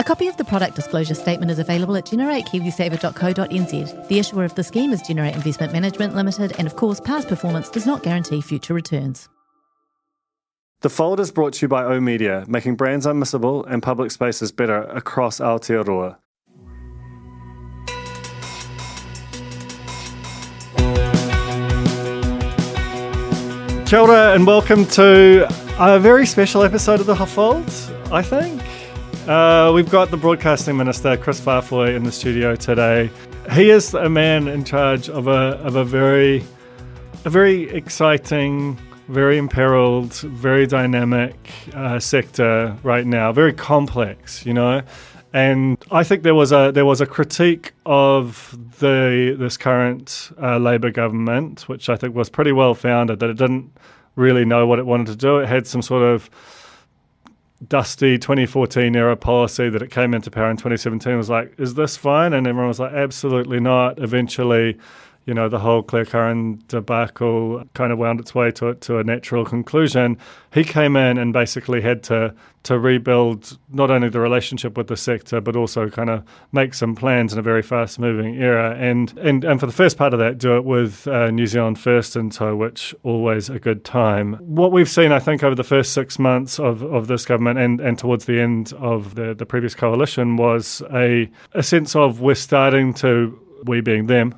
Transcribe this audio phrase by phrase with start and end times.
[0.00, 4.08] A copy of the product disclosure statement is available at generatekiwisaver.co.nz.
[4.08, 7.68] The issuer of the scheme is Generate Investment Management Limited, and of course, past performance
[7.68, 9.28] does not guarantee future returns.
[10.82, 14.52] The Fold is brought to you by O Media, making brands unmissable and public spaces
[14.52, 16.18] better across Aotearoa.
[23.88, 25.48] Kia and welcome to
[25.80, 27.68] a very special episode of The Fold,
[28.12, 28.67] I think.
[29.28, 33.10] Uh, we've got the Broadcasting Minister, Kris Faafoi, in the studio today.
[33.52, 36.42] He is a man in charge of a, of a very,
[37.26, 38.78] a very exciting,
[39.08, 41.36] very imperiled, very dynamic
[41.74, 44.80] uh, sector right now, very complex, you know.
[45.34, 50.56] And I think there was a there was a critique of the this current uh,
[50.56, 53.76] Labor government, which I think was pretty well founded, that it didn't
[54.16, 55.36] really know what it wanted to do.
[55.40, 56.30] It had some sort of
[57.66, 61.96] dusty 2014 era policy that it came into power in 2017 was like, is this
[61.96, 62.32] fine?
[62.32, 63.98] And everyone was like, absolutely not.
[63.98, 64.78] Eventually,
[65.28, 69.04] you know, the whole Claire Curran debacle kind of wound its way to to a
[69.04, 70.16] natural conclusion.
[70.54, 74.96] He came in and basically had to to rebuild not only the relationship with the
[74.96, 78.74] sector, but also kind of make some plans in a very fast moving era.
[78.76, 81.78] And, and, and for the first part of that, do it with uh, New Zealand
[81.78, 84.34] First in tow, which always a good time.
[84.34, 87.80] What we've seen, I think, over the first six months of, of this government and,
[87.80, 92.34] and towards the end of the, the previous coalition was a, a sense of we're
[92.34, 94.34] starting to, we being them,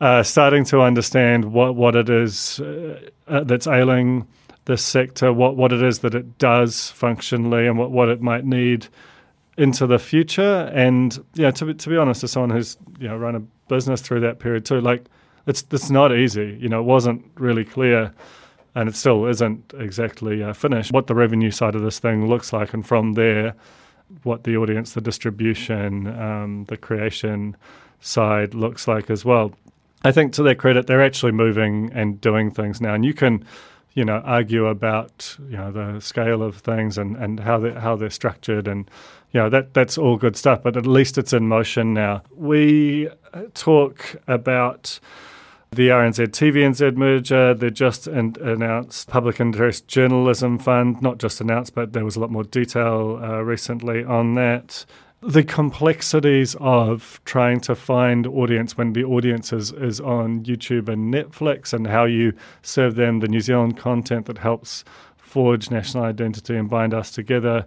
[0.00, 4.26] uh, starting to understand what, what it is uh, uh, that's ailing
[4.66, 8.44] this sector, what, what it is that it does functionally, and what, what it might
[8.44, 8.86] need
[9.56, 10.70] into the future.
[10.72, 14.20] And yeah, to to be honest, as someone who's you know run a business through
[14.20, 15.04] that period too, like
[15.46, 16.56] it's it's not easy.
[16.60, 18.12] You know, it wasn't really clear,
[18.74, 20.92] and it still isn't exactly uh, finished.
[20.92, 23.54] What the revenue side of this thing looks like, and from there,
[24.22, 27.56] what the audience, the distribution, um, the creation
[28.00, 29.52] side looks like as well.
[30.04, 33.44] I think to their credit, they're actually moving and doing things now, and you can
[33.98, 37.96] you know, argue about you know the scale of things and, and how they how
[37.96, 38.88] they're structured and
[39.32, 40.62] you know that that's all good stuff.
[40.62, 42.22] But at least it's in motion now.
[42.30, 43.08] We
[43.54, 45.00] talk about
[45.72, 47.54] the RNZ TVNZ merger.
[47.54, 51.02] They just an- announced public interest journalism fund.
[51.02, 54.86] Not just announced, but there was a lot more detail uh, recently on that
[55.20, 61.12] the complexities of trying to find audience when the audience is, is on YouTube and
[61.12, 64.84] Netflix and how you serve them the New Zealand content that helps
[65.16, 67.66] forge national identity and bind us together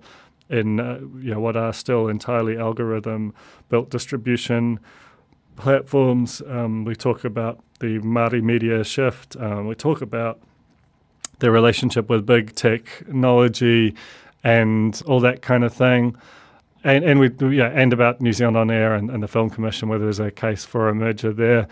[0.49, 3.33] in uh, you know, what are still entirely algorithm
[3.69, 4.79] built distribution
[5.57, 6.41] platforms.
[6.47, 9.35] Um, we talk about the Māori media shift.
[9.37, 10.39] Um, we talk about
[11.39, 13.93] the relationship with big technology
[14.43, 16.15] and all that kind of thing
[16.83, 19.89] and and we yeah, and about New Zealand on Air and, and the Film Commission,
[19.89, 21.67] whether there's a case for a merger there.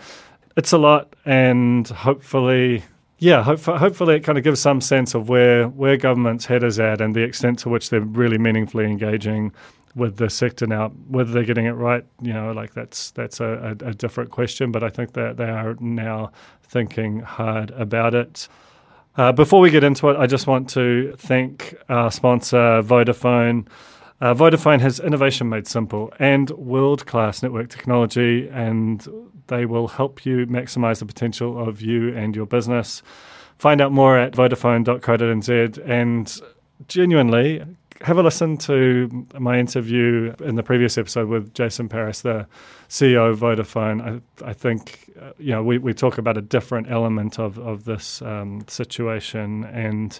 [0.56, 2.84] It's a lot, and hopefully,
[3.18, 6.78] yeah, hope, hopefully it kind of gives some sense of where where government's head is
[6.78, 9.52] at and the extent to which they're really meaningfully engaging
[9.94, 10.88] with the sector now.
[11.08, 14.72] Whether they're getting it right, you know, like that's that's a, a, a different question.
[14.72, 16.32] But I think that they are now
[16.62, 18.48] thinking hard about it.
[19.16, 23.66] Uh, before we get into it, I just want to thank our sponsor, Vodafone.
[24.20, 29.06] Uh, Vodafone has innovation made simple and world class network technology, and
[29.46, 33.02] they will help you maximize the potential of you and your business.
[33.56, 36.40] Find out more at vodafone.co.nz and
[36.88, 37.62] genuinely
[38.02, 42.46] have a listen to my interview in the previous episode with Jason Paris, the
[42.88, 44.22] CEO of Vodafone.
[44.42, 47.84] I, I think uh, you know we, we talk about a different element of of
[47.84, 50.18] this um, situation and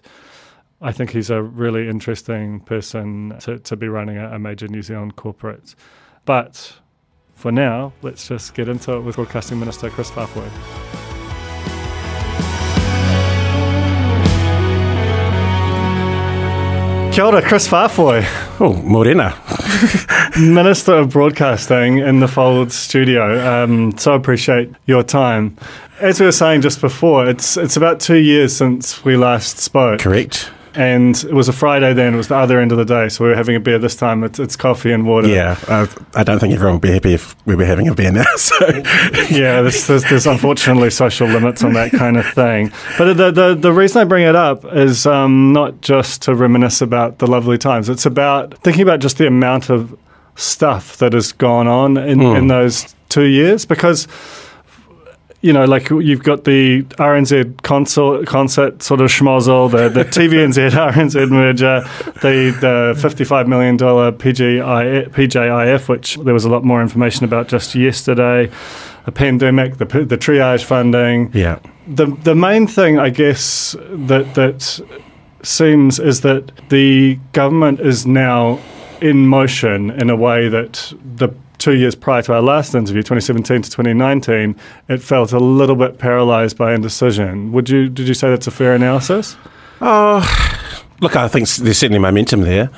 [0.83, 4.81] I think he's a really interesting person to, to be running a, a major New
[4.81, 5.75] Zealand corporate.
[6.25, 6.73] But
[7.35, 10.49] for now, let's just get into it with Broadcasting Minister Kris Faafoi.
[17.13, 18.25] Kia ora, Kris Faafoi.
[18.59, 19.37] Oh, Morena.
[20.41, 23.65] Minister of Broadcasting in the Fold studio.
[23.65, 25.59] Um, so appreciate your time.
[25.99, 30.01] As we were saying just before, it's it's about two years since we last spoke.
[30.01, 30.51] Correct.
[30.75, 32.15] And it was a Friday then.
[32.15, 33.97] It was the other end of the day, so we were having a beer this
[33.97, 34.25] time.
[34.25, 35.29] It's, it's coffee and water.
[35.29, 38.13] Yeah, uh, I don't think everyone would be happy if we were having a beer
[38.13, 38.25] now.
[38.37, 38.55] So
[39.31, 42.73] yeah, there's, there's, there's unfortunately social limits on that kind of thing.
[42.99, 46.81] But the the, the reason I bring it up is um, not just to reminisce
[46.81, 47.89] about the lovely times.
[47.89, 49.97] It's about thinking about just the amount of
[50.37, 52.39] stuff that has gone on in, Mm.
[52.39, 54.07] in those two years because
[55.43, 60.71] you know, like you've got the RNZ concert, concert sort of schmozzle, the, the TVNZ
[60.93, 61.81] RNZ merger,
[62.21, 67.75] the, the $55 million PGI, PJIF, which there was a lot more information about just
[67.75, 68.51] yesterday,
[69.07, 71.31] a pandemic, the, the triage funding.
[71.33, 74.81] yeah, The, the main thing, I guess, that, that
[75.43, 78.61] seems is that the government is now
[79.01, 83.63] in motion in a way that the two years prior to our last interview, 2017
[83.63, 84.57] to 2019,
[84.89, 87.53] it felt a little bit paralysed by indecision.
[87.53, 89.37] Would you did you say that's a fair analysis?
[89.81, 90.27] Oh
[91.01, 92.71] look, I think there's certainly momentum there.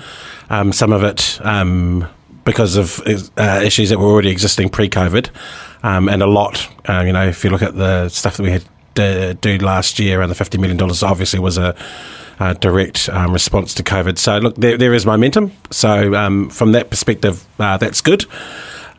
[0.51, 2.09] Um, some of it um,
[2.45, 3.01] because of
[3.37, 5.31] uh, issues that were already existing pre-COVID,
[5.83, 6.69] um, and a lot.
[6.89, 8.65] Uh, you know, if you look at the stuff that we had
[8.95, 11.75] do last year, around the fifty million dollars, obviously was a,
[12.41, 14.19] a direct um, response to COVID.
[14.19, 15.53] So, look, there, there is momentum.
[15.71, 18.27] So, um, from that perspective, uh, that's good.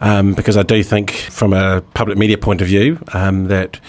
[0.03, 3.79] Um, because I do think, from a public media point of view, um, that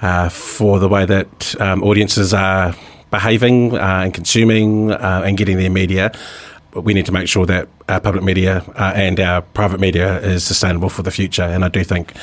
[0.00, 2.74] uh, for the way that um, audiences are
[3.10, 6.10] behaving uh, and consuming uh, and getting their media,
[6.74, 10.42] we need to make sure that our public media uh, and our private media is
[10.42, 11.42] sustainable for the future.
[11.42, 12.14] And I do think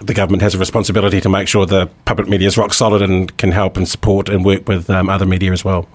[0.00, 3.36] the government has a responsibility to make sure the public media is rock solid and
[3.38, 5.86] can help and support and work with um, other media as well.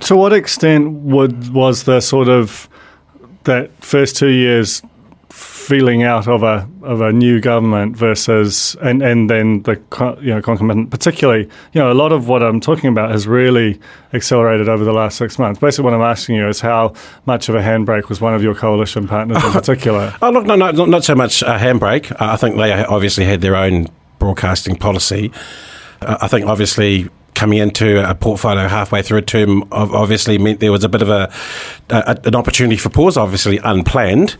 [0.00, 2.66] To what extent would was the sort of
[3.44, 4.82] that first two years
[5.68, 9.78] feeling out of a of a new government versus and and then the
[10.22, 13.78] you know concomitant particularly you know a lot of what I'm talking about has really
[14.14, 15.60] accelerated over the last six months.
[15.60, 16.94] Basically, what I'm asking you is how
[17.26, 20.14] much of a handbrake was one of your coalition partners in particular.
[20.22, 22.10] Oh, look, no, no, not, not so much a handbrake.
[22.12, 23.88] Uh, I think they obviously had their own
[24.18, 25.30] broadcasting policy.
[26.00, 30.72] Uh, I think obviously coming into a portfolio halfway through a term obviously meant there
[30.72, 31.32] was a bit of a,
[31.88, 34.36] a an opportunity for pause, obviously unplanned,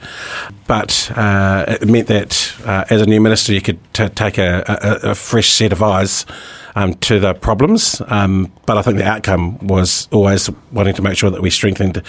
[0.66, 4.64] but uh, it meant that uh, as a new minister you could t- take a,
[4.66, 6.26] a, a fresh set of eyes.
[6.74, 11.16] Um, to the problems, um, but I think the outcome was always wanting to make
[11.16, 12.00] sure that we strengthened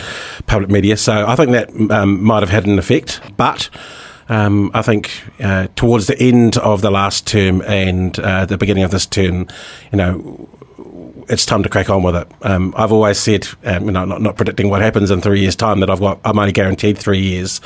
[0.45, 0.95] public media.
[0.95, 3.71] So I think that um, might have had an effect, but
[4.27, 5.09] um, I think
[5.39, 9.47] uh, towards the end of the last term and uh, the beginning of this term,
[9.92, 10.47] you know,
[11.30, 12.28] it's time to crack on with it.
[12.42, 15.56] Um, I've always said, um, you know, not, not predicting what happens in three years'
[15.56, 17.62] time, that I've got, I'm only guaranteed three years,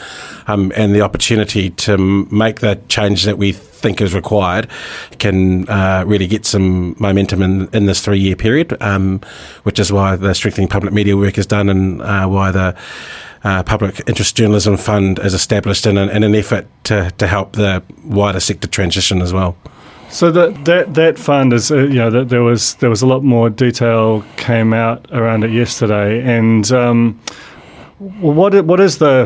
[0.47, 4.69] um, and the opportunity to make the change that we think is required
[5.19, 9.21] can uh, really get some momentum in, in this three year period, um,
[9.63, 12.75] which is why the strengthening public media work is done and uh, why the
[13.43, 17.53] uh, Public Interest Journalism Fund is established in an, in an effort to, to help
[17.53, 19.57] the wider sector transition as well.
[20.13, 23.07] So that that that fund is uh, you know that there was there was a
[23.07, 27.19] lot more detail came out around it yesterday, and um,
[27.97, 29.25] what what is the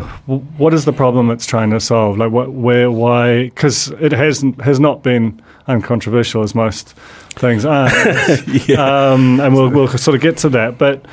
[0.58, 2.18] what is the problem it's trying to solve?
[2.18, 3.50] Like what where why?
[3.50, 6.92] Because it hasn't has not been uncontroversial as most
[7.32, 7.88] things are,
[8.78, 10.78] um, and we'll we'll sort of get to that.
[10.78, 11.06] But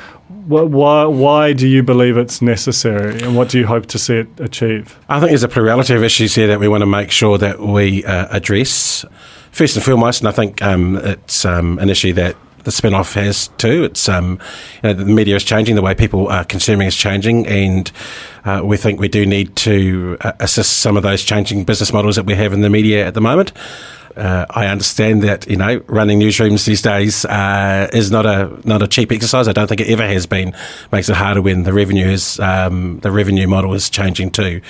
[0.46, 4.18] wh- why why do you believe it's necessary, and what do you hope to see
[4.18, 4.96] it achieve?
[5.08, 7.58] I think there's a plurality of issues here that we want to make sure that
[7.58, 9.04] we uh, address.
[9.54, 12.34] First and foremost, and I think um, it's um, an issue that
[12.64, 13.84] the spin-off has too.
[13.84, 14.40] It's um,
[14.82, 17.92] you know, the media is changing, the way people are consuming is changing, and
[18.44, 22.16] uh, we think we do need to uh, assist some of those changing business models
[22.16, 23.52] that we have in the media at the moment.
[24.16, 28.82] Uh, I understand that you know running newsrooms these days uh, is not a not
[28.82, 29.48] a cheap exercise.
[29.48, 30.54] I don't think it ever has been.
[30.92, 34.60] Makes it harder when the revenue is um, the revenue model is changing too.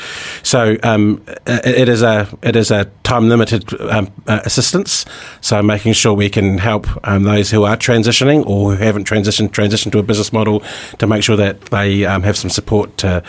[0.43, 5.05] So um, it, it is a it is a time limited um, uh, assistance.
[5.41, 9.53] So making sure we can help um, those who are transitioning or who haven't transitioned
[9.53, 10.63] transition to a business model
[10.99, 13.23] to make sure that they um, have some support to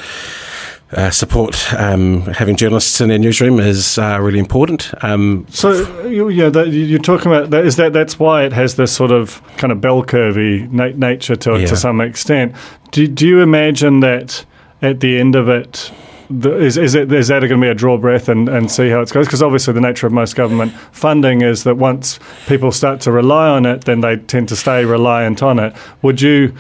[0.92, 4.94] uh, support um, having journalists in their newsroom is uh, really important.
[5.04, 5.72] Um, So
[6.08, 7.66] you, yeah, that, you- you're talking about that.
[7.66, 11.36] Is that that's why it has this sort of kind of bell curvy na- nature
[11.38, 11.68] to it Yeah.
[11.68, 12.54] to some extent?
[12.92, 14.46] Do, do you imagine that
[14.82, 15.92] at the end of it?
[16.30, 18.90] The, is, is, it, is that going to be a draw breath and, and see
[18.90, 19.26] how it goes?
[19.28, 23.48] Because obviously, the nature of most government funding is that once people start to rely
[23.50, 25.74] on it, then they tend to stay reliant on it.
[26.02, 26.54] Would you,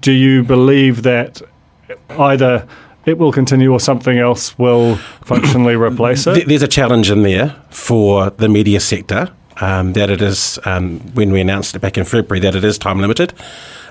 [0.00, 1.42] do you believe that
[2.10, 2.66] either
[3.06, 6.46] it will continue or something else will functionally replace it?
[6.46, 9.30] There's a challenge in there for the media sector
[9.60, 12.78] um, that it is, um, when we announced it back in February, that it is
[12.78, 13.32] time limited.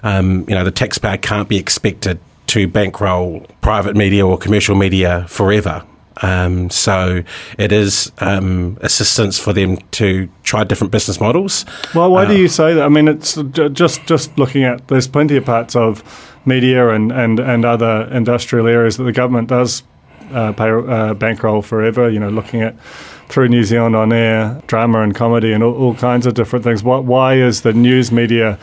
[0.03, 5.25] Um, you know, the taxpayer can't be expected to bankroll private media or commercial media
[5.29, 5.83] forever.
[6.23, 7.23] Um, so
[7.57, 11.65] it is um, assistance for them to try different business models.
[11.95, 12.83] Well, why Uh, do you say that?
[12.83, 13.35] I mean, it's
[13.71, 16.03] just just looking at there's plenty of parts of
[16.45, 19.83] media and, and, and other industrial areas that the government does
[20.31, 22.09] uh, pay uh, bankroll forever.
[22.09, 22.75] You know, looking at
[23.29, 26.83] through New Zealand on air drama and comedy and all, all kinds of different things.
[26.83, 28.59] Why, why is the news media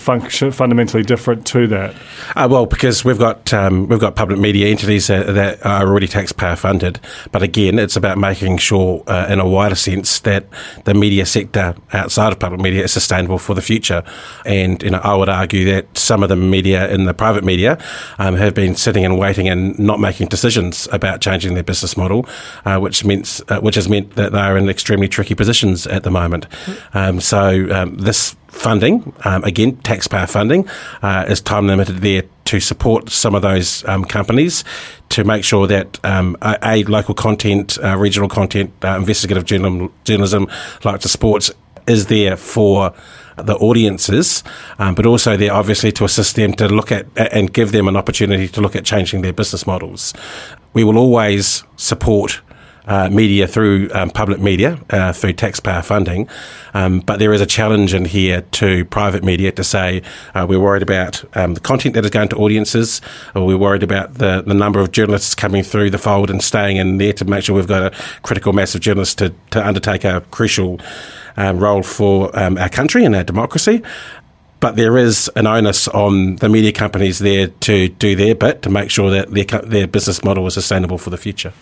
[0.00, 1.94] function fundamentally different to that?
[2.34, 6.06] Uh, well, because we've got um, we've got public media entities that, that are already
[6.08, 6.98] taxpayer funded,
[7.32, 10.46] but again, it's about making sure, uh, in a wider sense, that
[10.84, 14.02] the media sector outside of public media is sustainable for the future.
[14.44, 17.78] And you know, I would argue that some of the media in the private media
[18.18, 22.26] um, have been sitting and waiting and not making decisions about changing their business model,
[22.64, 26.02] uh, which means uh, which has meant that they are in extremely tricky positions at
[26.02, 26.46] the moment.
[26.94, 30.68] Um, so um, this funding, um, again, taxpayer funding,
[31.02, 34.64] uh, is time limited there to support some of those um, companies
[35.08, 40.48] to make sure that um, a, local content, uh, regional content, uh, investigative journal, journalism,
[40.84, 41.50] like the sports,
[41.86, 42.92] is there for
[43.36, 44.42] the audiences,
[44.78, 47.96] um, but also there obviously to assist them to look at and give them an
[47.96, 50.12] opportunity to look at changing their business models.
[50.72, 52.40] We will always support
[52.86, 56.28] uh, media through um, public media, uh, through taxpayer funding.
[56.74, 60.02] Um, but there is a challenge in here to private media to say
[60.34, 63.00] uh, we're worried about um, the content that is going to audiences,
[63.34, 66.76] or we're worried about the, the number of journalists coming through the fold and staying
[66.76, 70.04] in there to make sure we've got a critical mass of journalists to, to undertake
[70.04, 70.80] a crucial
[71.36, 73.82] um, role for um, our country and our democracy
[74.60, 78.70] but there is an onus on the media companies there to do their bit to
[78.70, 81.52] make sure that their, their business model is sustainable for the future.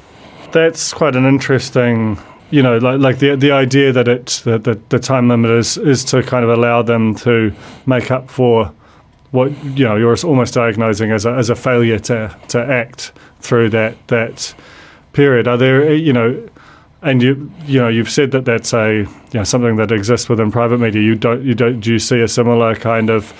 [0.52, 2.18] That's quite an interesting,
[2.50, 5.76] you know, like, like the the idea that it that the, the time limit is
[5.76, 7.52] is to kind of allow them to
[7.86, 8.72] make up for
[9.30, 13.68] what you know you're almost diagnosing as a as a failure to to act through
[13.70, 14.54] that that
[15.12, 15.46] period.
[15.48, 16.48] Are there you know.
[17.00, 20.50] And you, you know, you've said that that's a, you know, something that exists within
[20.50, 21.00] private media.
[21.00, 21.78] You don't, you don't.
[21.78, 23.32] Do you see a similar kind of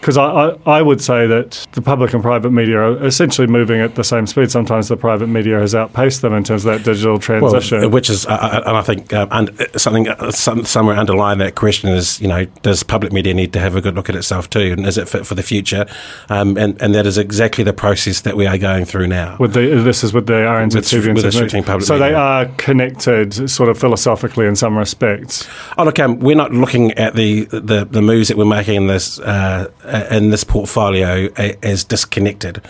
[0.00, 3.80] because I, I, I would say that the public and private media are essentially moving
[3.80, 4.50] at the same speed.
[4.50, 7.80] Sometimes the private media has outpaced them in terms of that digital transition.
[7.80, 11.38] Well, which is, uh, uh, and I think um, und- something uh, some, somewhere underlying
[11.40, 14.16] that question is, you know, does public media need to have a good look at
[14.16, 15.86] itself too, and is it fit for the future?
[16.28, 19.36] Um, and and that is exactly the process that we are going through now.
[19.38, 22.14] with the, this is with the RNZ With- TV and with the public so they
[22.14, 25.48] are connected, sort of philosophically in some respects.
[25.76, 28.86] Oh, look, um, we're not looking at the, the, the moves that we're making in
[28.86, 29.70] this uh,
[30.10, 32.62] in this portfolio is disconnected.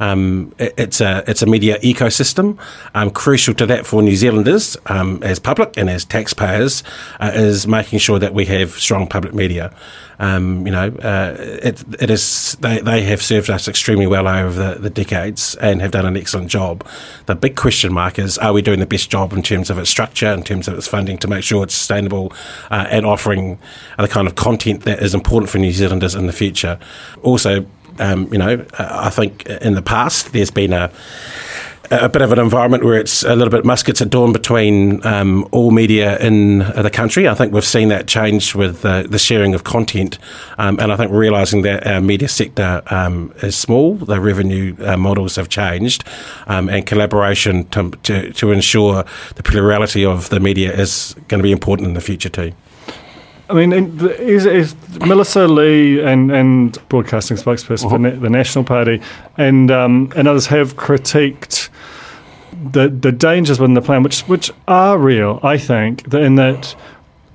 [0.00, 2.58] Um, it's a it's a media ecosystem.
[2.94, 6.82] Um, crucial to that for New Zealanders um, as public and as taxpayers
[7.20, 9.74] uh, is making sure that we have strong public media.
[10.18, 14.50] Um, you know, uh, it, it is they, they have served us extremely well over
[14.74, 16.86] the, the decades and have done an excellent job.
[17.26, 19.90] The big question mark is: Are we doing the best job in terms of its
[19.90, 22.32] structure, in terms of its funding, to make sure it's sustainable
[22.70, 23.58] uh, and offering
[23.98, 26.65] the kind of content that is important for New Zealanders in the future?
[27.22, 27.66] Also,
[27.98, 30.90] um, you know, I think in the past there's been a
[31.90, 35.46] a bit of an environment where it's a little bit muskets at dawn between um,
[35.52, 37.28] all media in the country.
[37.28, 40.18] I think we've seen that change with uh, the sharing of content,
[40.58, 44.96] um, and I think realising that our media sector um, is small, the revenue uh,
[44.96, 46.04] models have changed,
[46.46, 49.04] um, and collaboration to, to, to ensure
[49.36, 52.52] the plurality of the media is going to be important in the future too.
[53.48, 59.00] I mean, is, is Melissa Lee and, and broadcasting spokesperson for na- the National Party
[59.36, 61.68] and um, and others have critiqued
[62.72, 66.74] the the dangers within the plan, which which are real, I think, that in that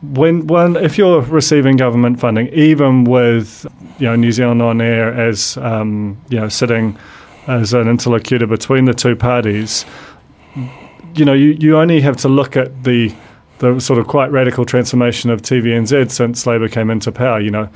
[0.02, 3.66] when when if you're receiving government funding, even with
[4.00, 6.98] you know New Zealand on air as um, you know sitting
[7.48, 9.86] as an interlocutor between the two parties,
[11.16, 13.14] you know you, you only have to look at the
[13.62, 17.40] the sort of quite radical transformation of TVNZ since Labor came into power.
[17.40, 17.70] You know,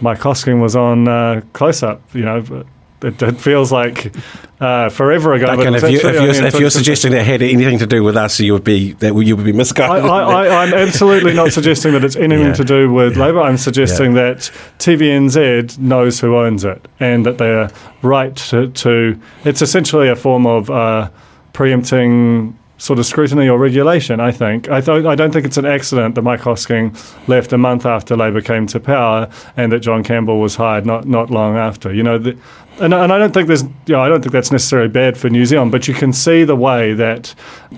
[0.00, 2.02] Mike Hosking was on uh, Close Up.
[2.14, 2.64] You know,
[3.02, 4.14] it, it feels like
[4.60, 5.46] uh, forever ago.
[5.46, 8.38] Duncan, if, you, if, you're, if you're suggesting that had anything to do with us,
[8.38, 10.04] you would be that you would be misguided.
[10.04, 12.52] I, I, I'm absolutely not suggesting that it's anything Yeah.
[12.54, 13.40] to do with Labor.
[13.40, 17.70] I'm suggesting that TVNZ knows who owns it and that they're
[18.02, 18.68] right to.
[18.68, 21.08] to it's essentially a form of uh,
[21.54, 24.20] preempting sort of scrutiny or regulation.
[24.20, 24.68] I think.
[24.68, 26.96] I, th- I don't think it's an accident that Mike Hosking
[27.28, 31.06] left a month after Labor came to power and that John Campbell was hired not
[31.06, 31.92] not long after.
[31.94, 32.18] You know.
[32.18, 32.36] The,
[32.80, 35.28] and, and I don't think there's, you know, I don't think that's necessarily bad for
[35.28, 37.34] New Zealand, but you can see the way that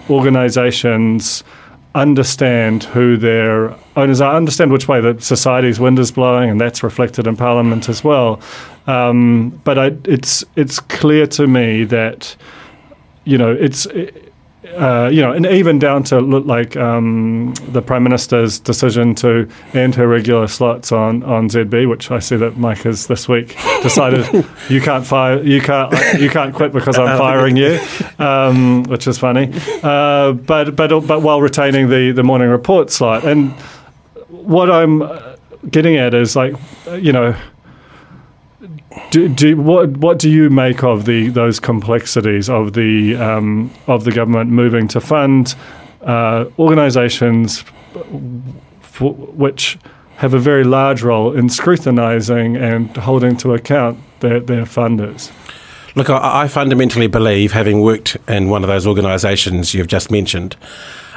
[0.09, 1.42] organisations
[1.97, 6.85] understand who their owners are, understand which way the society's wind is blowing, and that's
[6.85, 8.40] reflected in Parliament as well.
[8.87, 12.37] Um, but I, it's it's clear to me that
[13.25, 13.87] you know it's.
[14.64, 19.49] Uh, you know, and even down to look like um, the prime minister's decision to
[19.75, 23.57] end her regular slots on, on ZB, which I see that Mike has this week
[23.83, 27.81] decided you can't fire, you can't, you can't quit because I'm firing you,
[28.21, 29.50] um, which is funny.
[29.83, 33.50] Uh, but but but while retaining the the morning report slot, and
[34.28, 35.02] what I'm
[35.69, 36.54] getting at is like,
[37.00, 37.37] you know
[39.11, 44.05] do, do, what what do you make of the those complexities of the um, of
[44.05, 45.55] the government moving to fund
[46.03, 47.65] uh, organisations
[49.01, 49.79] which
[50.17, 55.33] have a very large role in scrutinising and holding to account their, their funders?
[55.95, 60.57] Look, I, I fundamentally believe, having worked in one of those organisations you've just mentioned,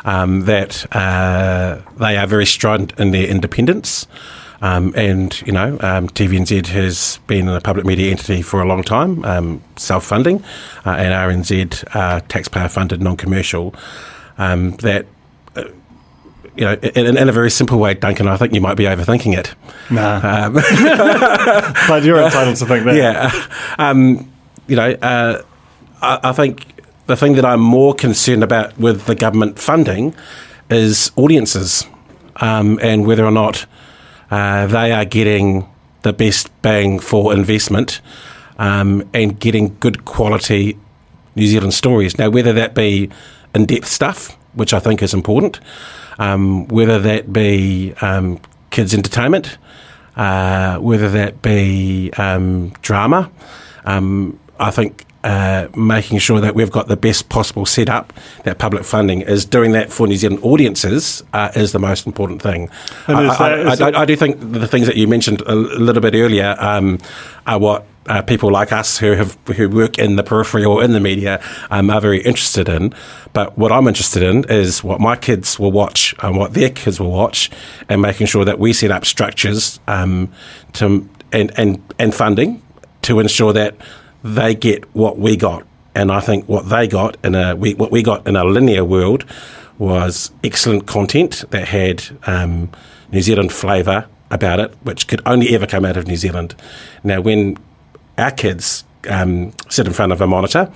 [0.06, 4.08] um, that uh, they are very strident in their independence.
[4.62, 8.84] Um, and, you know, um, TVNZ has been a public media entity for a long
[8.84, 10.44] time, um, self funding,
[10.86, 13.76] uh, and RNZ, uh, taxpayer funded, non commercial.
[14.38, 15.06] Um, that,
[15.56, 15.64] uh,
[16.56, 19.38] you know, in, in, a very simple way, Duncan, I think you might be overthinking
[19.38, 19.54] it.
[19.90, 20.46] Nah.
[20.46, 20.54] Um,
[21.88, 22.96] but you're entitled to think that.
[22.96, 23.48] Yeah.
[23.78, 24.32] Um,
[24.68, 25.42] you know, uh,
[26.02, 26.76] I, I think
[27.08, 30.16] the thing that I'm more concerned about with the government funding
[30.70, 31.86] is audiences
[32.38, 33.66] um, and whether or not
[34.32, 35.68] uh, they are getting
[36.02, 38.02] the best bang for investment
[38.58, 40.78] um, and getting good quality
[41.36, 42.18] New Zealand stories.
[42.18, 43.10] Now, whether that be
[43.54, 45.60] in depth stuff, which I think is important,
[46.20, 48.40] um, whether that be um,
[48.70, 49.58] kids' entertainment,
[50.16, 53.30] uh, whether that be um, drama,
[53.86, 58.14] um, I think uh, making sure that we've got the best possible setup,
[58.44, 62.44] that public funding is doing that for New Zealand audiences uh, is the most important
[62.44, 62.70] thing.
[63.08, 66.14] I, that, I, I, I, do think the things that you mentioned a little bit
[66.14, 67.00] earlier um,
[67.48, 70.92] are what uh, people like us who have who work in the periphery or in
[70.92, 71.42] the media
[71.72, 72.94] um, are very interested in.
[73.34, 77.00] But what I'm interested in is what my kids will watch and what their kids
[77.00, 77.50] will watch,
[77.90, 80.32] and making sure that we set up structures um,
[80.74, 82.62] to and, and and funding
[83.02, 83.76] to ensure that
[84.26, 85.64] they get what we got.
[85.94, 88.84] And I think what they got in a we, what we got in a linear
[88.84, 89.24] world
[89.78, 92.72] was excellent content that had um,
[93.12, 96.56] New Zealand flavour about it, which could only ever come out of New Zealand.
[97.04, 97.58] Now, when
[98.18, 100.74] our kids um, sit in front of a monitor,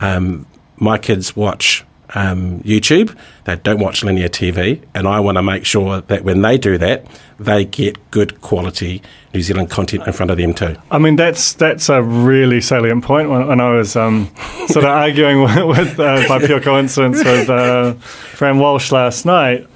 [0.00, 3.16] um, my kids watch um, YouTube.
[3.44, 6.78] They don't watch linear TV, and I want to make sure that when they do
[6.78, 7.06] that,
[7.38, 9.02] they get good quality
[9.34, 10.76] New Zealand content in front of them too.
[10.90, 13.30] I mean, that's that's a really salient point.
[13.30, 14.30] When, when I was um,
[14.68, 19.66] sort of arguing with, with uh, by pure coincidence with uh, Fran Walsh last night,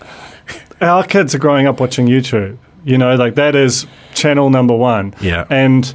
[0.81, 2.59] our kids are growing up watching YouTube.
[2.85, 5.15] You know, like that is channel number one.
[5.21, 5.93] Yeah, and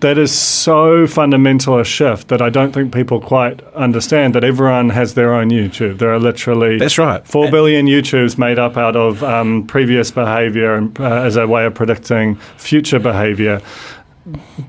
[0.00, 4.90] that is so fundamental a shift that I don't think people quite understand that everyone
[4.90, 5.98] has their own YouTube.
[5.98, 10.74] There are literally that's right four billion YouTubes made up out of um, previous behaviour
[10.74, 13.60] and, uh, as a way of predicting future behaviour.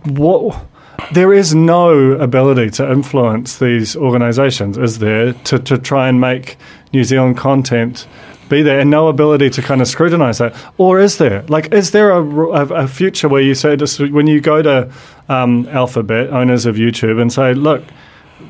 [0.06, 0.66] What
[1.14, 6.58] there is no ability to influence these organisations, is there, to, to try and make
[6.94, 8.08] New Zealand content
[8.50, 10.56] be there and no ability to kind of scrutinize that?
[10.78, 11.44] Or is there?
[11.44, 14.92] Like, is there a, a, a future where you say, just when you go to
[15.30, 17.84] um, Alphabet, owners of YouTube, and say, look,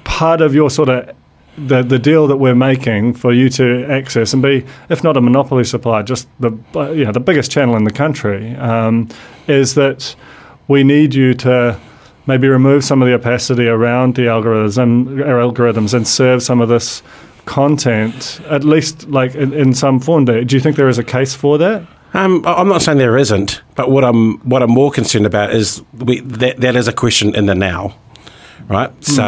[0.03, 1.15] part of your sort of
[1.57, 5.21] the the deal that we're making for you to access and be, if not a
[5.21, 6.51] monopoly supplier, just the
[6.95, 9.09] you know the biggest channel in the country, um,
[9.47, 10.15] is that
[10.67, 11.79] we need you to
[12.27, 17.01] maybe remove some of the opacity around the algorithms algorithms and serve some of this
[17.49, 20.25] content, at least like in, in some form.
[20.25, 21.85] Do you think there is a case for that?
[22.13, 25.83] Um, I'm not saying there isn't, but what I'm what I'm more concerned about is
[25.93, 27.95] we, that that is a question in the now,
[28.67, 28.91] right?
[29.01, 29.03] Mm.
[29.03, 29.25] So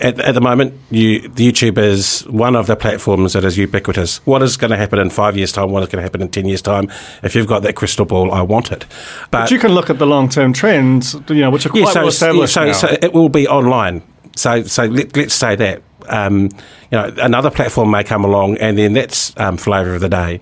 [0.00, 4.18] at, at, the moment, you, YouTube is one of the platforms that is ubiquitous.
[4.26, 5.70] What is going to happen in five years' time?
[5.70, 6.90] What is going to happen in ten years' time?
[7.22, 8.86] If you've got that crystal ball, I want it.
[9.30, 11.92] But, but you can look at the long-term trends, you know, which are quite yeah,
[11.92, 12.56] so, well established.
[12.56, 14.02] Yeah, so, so, it will be online.
[14.36, 15.82] So, so let, us say that.
[16.08, 16.44] Um,
[16.90, 20.40] you know, another platform may come along, and then that's um, flavour of the day.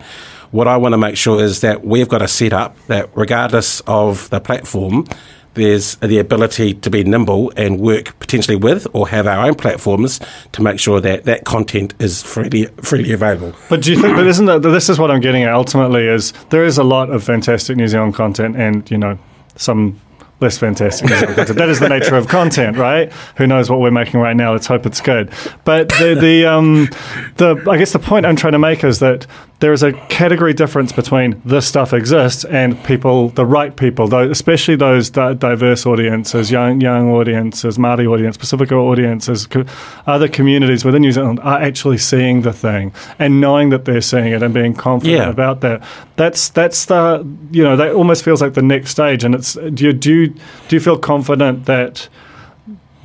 [0.50, 4.28] What I want to make sure is that we've got a setup that, regardless of
[4.30, 5.06] the platform,
[5.54, 10.20] there's the ability to be nimble and work potentially with or have our own platforms
[10.52, 13.54] to make sure that that content is freely freely available.
[13.68, 14.16] But do you think?
[14.16, 15.52] But isn't that this is what I'm getting at?
[15.52, 19.18] Ultimately, is there is a lot of fantastic New Zealand content, and you know
[19.56, 20.00] some
[20.42, 23.12] less fantastic that is the nature of content, right?
[23.36, 24.52] Who knows what we're making right now?
[24.52, 25.30] Let's hope it's good.
[25.64, 26.88] But the the um,
[27.36, 29.26] the I guess the point I'm trying to make is that
[29.62, 34.28] there is a category difference between this stuff exists and people, the right people, though,
[34.28, 39.64] especially those di- diverse audiences, young young audiences, Māori audience, Pacifica audiences, co-
[40.06, 44.32] other communities within New Zealand are actually seeing the thing and knowing that they're seeing
[44.32, 45.30] it and being confident Yeah.
[45.30, 45.80] about that.
[46.16, 49.22] That's that's the you know that almost feels like the next stage.
[49.22, 50.26] And it's do you do you,
[50.66, 52.08] do you feel confident that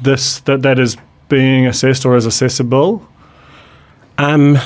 [0.01, 0.97] this that that is
[1.29, 3.05] being assessed or is accessible?
[4.19, 4.57] Um,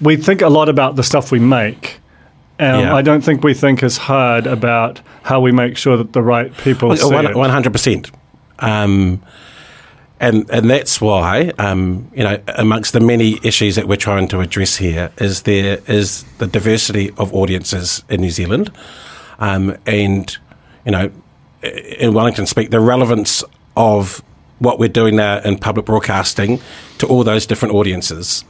[0.00, 2.00] we think a lot about the stuff we make.
[2.60, 2.94] Um, Yeah.
[2.94, 6.56] I don't think we think as hard about how we make sure that the right
[6.58, 7.36] people see it.
[7.36, 8.10] One hundred percent.
[8.58, 9.22] Um,
[10.20, 14.40] and and that's why um, you know amongst the many issues that we're trying to
[14.40, 18.72] address here is there is the diversity of audiences in New Zealand,
[19.38, 20.36] um, and
[20.84, 21.10] you know
[21.62, 23.44] in Wellington speak the relevance
[23.76, 24.22] of
[24.58, 26.60] what we're doing now in public broadcasting
[26.98, 28.44] to all those different audiences.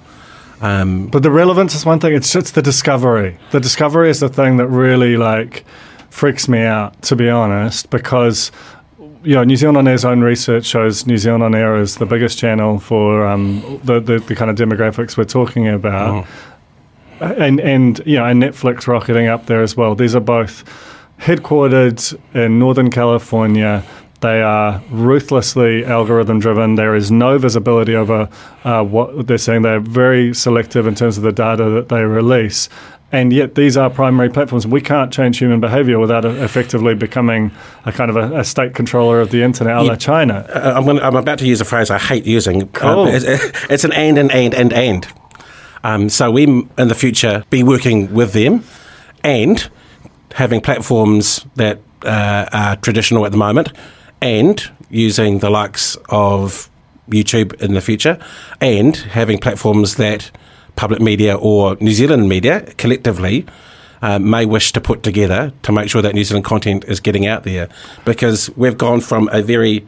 [0.60, 2.14] But the relevance is one thing.
[2.14, 3.38] It's it's the discovery.
[3.50, 5.64] The discovery is the thing that really like
[6.10, 8.50] freaks me out, to be honest, because
[9.22, 12.06] you know New Zealand on Air's own research shows New Zealand on Air is the
[12.06, 16.26] biggest channel for um, the, the the kind of demographics we're talking about,
[17.20, 19.94] and and you know and Netflix rocketing up there as well.
[19.94, 20.64] These are both
[21.18, 23.84] headquartered in Northern California.
[24.20, 26.74] They are ruthlessly algorithm driven.
[26.74, 28.28] There is no visibility over
[28.64, 29.62] uh, what they're saying.
[29.62, 32.68] They're very selective in terms of the data that they release.
[33.12, 34.66] And yet, these are primary platforms.
[34.66, 37.52] We can't change human behavior without uh, effectively becoming
[37.86, 39.96] a kind of a, a state controller of the internet, a la Yeah.
[39.96, 40.34] China.
[40.52, 42.62] Uh, I'm, gonna, I'm about to use a phrase I hate using.
[42.62, 43.06] Um, Cool.
[43.08, 43.24] it's,
[43.70, 45.06] it's an and and and and and.
[45.84, 48.64] Um, so we m- in the future be working with them
[49.24, 49.70] and
[50.34, 53.72] having platforms that uh, are traditional at the moment
[54.20, 56.70] and using the likes of
[57.08, 58.18] YouTube in the future
[58.60, 60.30] and having platforms that
[60.76, 63.46] public media or New Zealand media collectively
[64.02, 67.26] uh, may wish to put together to make sure that New Zealand content is getting
[67.26, 67.68] out there
[68.04, 69.86] because we've gone from a very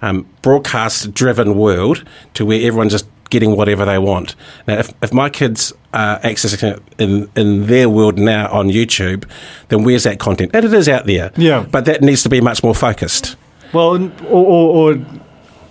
[0.00, 4.34] um, broadcast driven world to where everyone's just getting whatever they want.
[4.66, 9.24] Now, if, if my kids are accessing it in, in their world now on YouTube,
[9.68, 10.50] then where's that content?
[10.54, 11.32] And it is out there.
[11.36, 11.64] Yeah.
[11.70, 13.36] But that needs to be much more focused.
[13.72, 15.06] Well, or, or, or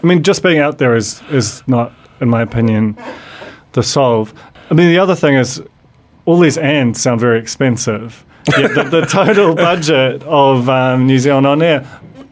[0.04, 2.98] I mean, just being out there is is not, in my opinion,
[3.74, 4.34] the solve.
[4.70, 5.62] I mean, the other thing is,
[6.26, 8.26] all these ands sound very expensive.
[8.58, 11.86] Yet the, the total budget of um, New Zealand on air,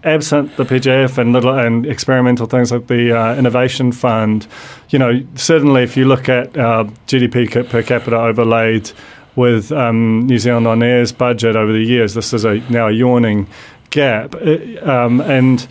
[0.04, 4.48] absent the PJF and little and experimental things like the uh, innovation fund,
[4.90, 8.92] you know, certainly if you look at uh, GDP per capita overlaid
[9.36, 12.92] with um, New Zealand on air's budget over the years, this is a now a
[12.92, 13.48] yawning
[13.90, 15.66] gap, It- um, and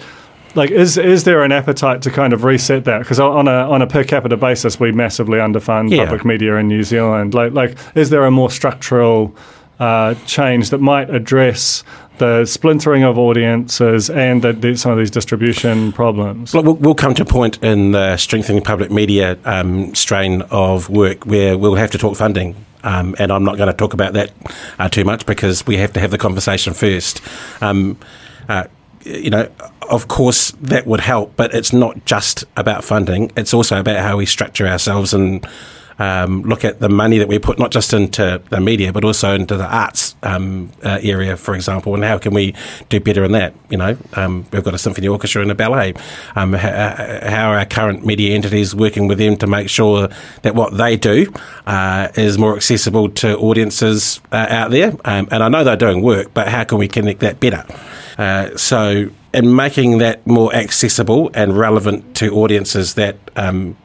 [0.55, 3.83] like is is there an appetite to kind of reset that because on a on
[3.83, 6.05] a per capita basis we massively underfund Yeah.
[6.05, 9.35] public media in New Zealand like like is there a more structural
[9.79, 11.85] uh, change that might address
[12.19, 17.15] the splintering of audiences and the, the, some of these distribution problems We'll, we'll come
[17.15, 21.93] to a point in the strengthening public media um, strain of work where we'll have
[21.93, 22.57] to talk funding.
[22.85, 24.33] Um, and I'm not going to talk about that
[24.79, 27.21] uh, too much because we have to have the conversation first.
[27.61, 27.99] Um,
[28.49, 28.65] uh,
[29.05, 29.49] you know,
[29.89, 33.33] of course, that would help, but it's not just about funding.
[33.37, 35.47] It's also about how we structure ourselves and
[35.99, 39.35] um, look at the money that we put not just into the media but also
[39.35, 42.55] into the arts um, uh, area, for example, and how can we
[42.89, 43.55] do better in that?
[43.71, 45.95] You know, um, we've got a symphony orchestra and a ballet.
[46.35, 50.09] Um, how, how are our current media entities working with them to make sure
[50.43, 51.33] that what they do
[51.67, 54.93] uh, is more accessible to audiences uh, out there?
[55.05, 57.65] Um, and I know they're doing work, but how can we connect that better?
[58.17, 63.77] Uh, so, in making that more accessible and relevant to audiences that um,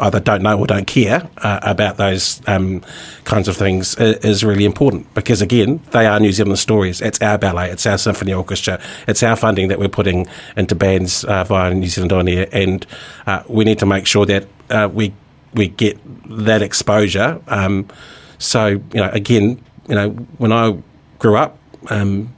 [0.00, 2.82] either don't know or don't care uh, about those um,
[3.24, 5.12] kinds of things i- is really important.
[5.14, 7.00] Because again they are New Zealand stories.
[7.00, 7.70] It's our ballet.
[7.70, 8.80] It's our symphony orchestra.
[9.06, 12.48] It's our funding that we're putting into bands uh, via New Zealand On Air.
[12.52, 12.86] And
[13.26, 15.12] uh, we need to make sure that uh, we
[15.54, 15.98] we get
[16.46, 17.40] that exposure.
[17.48, 17.88] Um,
[18.38, 20.76] so you know again you know when I
[21.18, 21.58] grew up
[21.90, 22.34] um,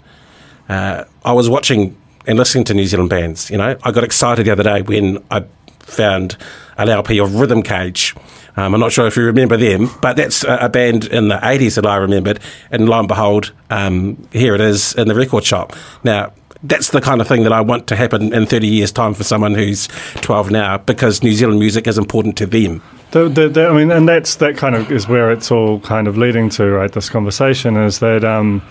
[0.69, 1.97] uh, I was watching
[2.27, 3.51] and listening to New Zealand bands.
[3.51, 5.45] You know, I got excited the other day when I
[5.81, 6.37] found
[6.79, 8.15] an LP of Rhythm Cage.
[8.57, 11.37] Um, I'm not sure if you remember them, but that's a, a band in the
[11.37, 12.41] 80s that I remembered.
[12.71, 15.75] And lo and behold, um, here it is in the record shop.
[16.05, 19.15] Now, that's the kind of thing that I want to happen in 30 years' time
[19.15, 22.83] for someone who's 12 now because New Zealand music is important to them.
[23.13, 26.07] The, the, the, I mean, and that's that kind of is where it's all kind
[26.07, 26.93] of leading to, right?
[26.93, 28.63] This conversation is that um,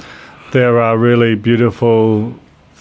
[0.52, 2.34] there are really beautiful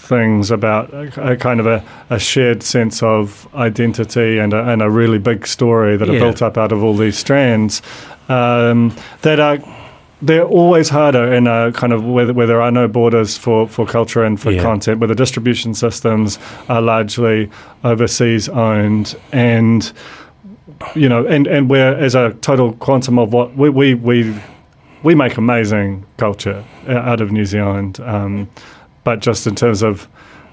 [0.08, 4.80] things about a, a kind of a, a shared sense of identity and a, and
[4.82, 7.82] a really big story that are built up out of all these strands
[8.28, 9.58] um, that are
[10.20, 13.86] they're always harder in a kind of where, where there are no borders for, for
[13.86, 14.62] culture and for Yeah.
[14.62, 17.48] content, where the distribution systems are largely
[17.84, 19.92] overseas owned, and
[20.96, 24.34] you know, and and where as a total quantum of what we we we,
[25.04, 28.48] we make amazing culture uh, out of New Zealand, um,
[29.08, 30.06] but just in terms of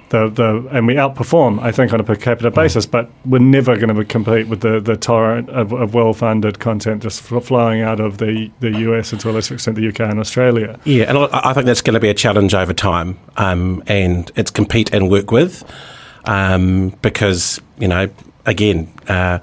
[0.07, 2.85] the, the and we outperform, I think, on a per capita basis.
[2.85, 7.21] But we're never going to compete with the, the torrent of, of well-funded content just
[7.21, 10.21] fl- flowing out of the, the US and to a lesser extent the UK and
[10.21, 10.79] Australia.
[10.85, 14.31] Yeah, and I I think that's going to be a challenge over time, um, and
[14.37, 15.69] it's compete and work with,
[16.23, 18.09] um, because you know,
[18.45, 19.39] again, uh,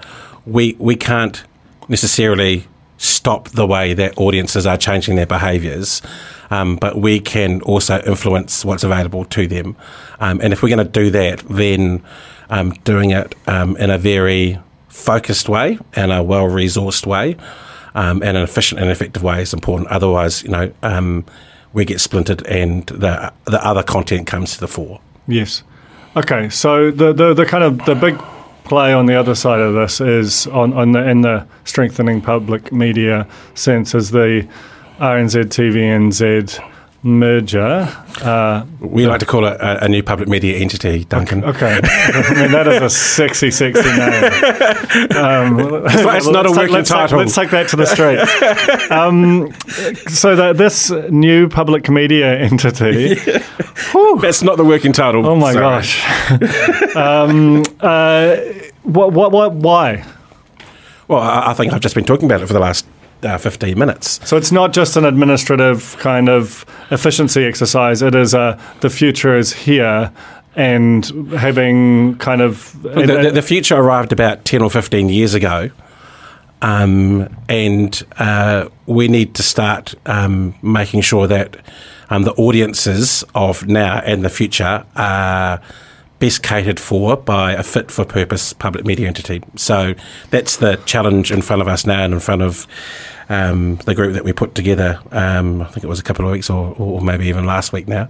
[0.47, 1.45] we we can't
[1.87, 6.01] necessarily stop the way that audiences are changing their behaviours,
[6.51, 9.77] um, but we can also influence what's available to them,
[10.21, 12.03] um, and if we're going to do that, then
[12.51, 17.37] um, doing it um, in a very focused way and a well resourced way
[17.95, 19.89] um, and an efficient and effective way is important.
[19.89, 21.25] Otherwise, you know,
[21.73, 25.01] we get splintered and the the other content comes to the fore.
[25.27, 25.63] Yes.
[26.15, 28.19] Okay, so the, the, the kind of the big
[28.65, 32.73] play on the other side of this is on, on the in the strengthening public
[32.73, 34.47] media sense is the
[35.03, 36.63] RNZ TVNZ
[37.05, 37.89] merger.
[38.23, 41.43] Uh, We like to call it a, a new public media entity, Duncan.
[41.43, 45.19] okay, I mean that is a sexy, sexy name.
[45.21, 47.19] Um, it's not a take- working let's take- title.
[47.19, 48.21] let's take that to the street.
[48.93, 49.53] Um,
[50.09, 53.15] so that this new public media entity.
[54.21, 55.27] That's not the working title.
[55.27, 55.65] Oh my Sorry.
[55.65, 56.95] gosh.
[56.97, 58.37] um, uh,
[58.85, 60.05] what, what, what, why?
[61.09, 62.87] Well, I, I think I've just been talking about it for the last
[63.23, 64.21] uh, 15 minutes.
[64.29, 68.03] So it's not just an administrative kind of efficiency exercise.
[68.03, 70.13] It is a the future is here,
[70.55, 75.71] and having kind of the, the, the future arrived about 10 or 15 years ago.
[76.61, 81.57] Um, and uh, we need to start um, making sure that
[82.09, 85.61] um, the audiences of now and the future are
[86.23, 89.43] best catered for by a fit for purpose public media entity.
[89.57, 89.95] So
[90.31, 92.69] that's the challenge in front of us now and in front of
[93.29, 95.01] um, the group that we put together.
[95.11, 97.89] Um, I think it was a couple of weeks or, or maybe even last week
[97.89, 98.09] now.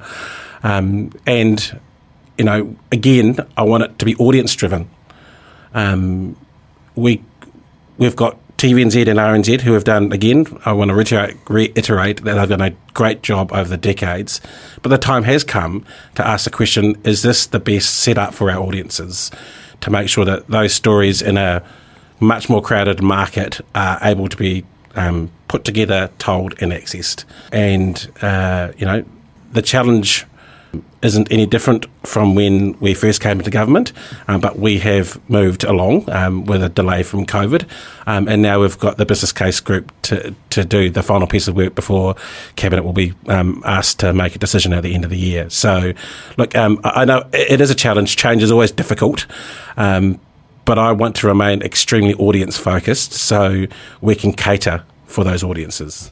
[0.63, 1.81] Um, and,
[2.37, 4.91] you know, again, I want it to be audience driven.
[5.73, 6.37] Um,
[6.95, 7.25] we
[7.97, 10.47] we've got TVNZ and RNZ who have done again.
[10.65, 14.41] I want to reiterate, that they've done a great job over the decades,
[14.83, 18.53] but the time has come to ask the question: Is this the best setup for
[18.53, 19.33] our audiences
[19.81, 21.65] to make sure that those stories in a
[22.21, 27.25] much more crowded market are able to be um, put together, told, and accessed?
[27.51, 29.05] And uh, you know,
[29.51, 30.25] the challenge
[31.03, 33.93] isn't any different from when we first came into government,
[34.29, 37.67] um, but we have moved along um, with a delay from COVID,
[38.07, 41.49] um, and now we've got the business case group to, to do the final piece
[41.49, 42.17] of work before
[42.57, 45.49] cabinet will be um, asked to make a decision at the end of the year.
[45.51, 45.93] So,
[46.37, 48.17] look, um, I know it it is a challenge.
[48.17, 49.27] Change is always difficult.
[49.77, 50.19] Um,
[50.65, 53.67] but I want to remain extremely audience focused so
[54.01, 56.11] we can cater for those audiences.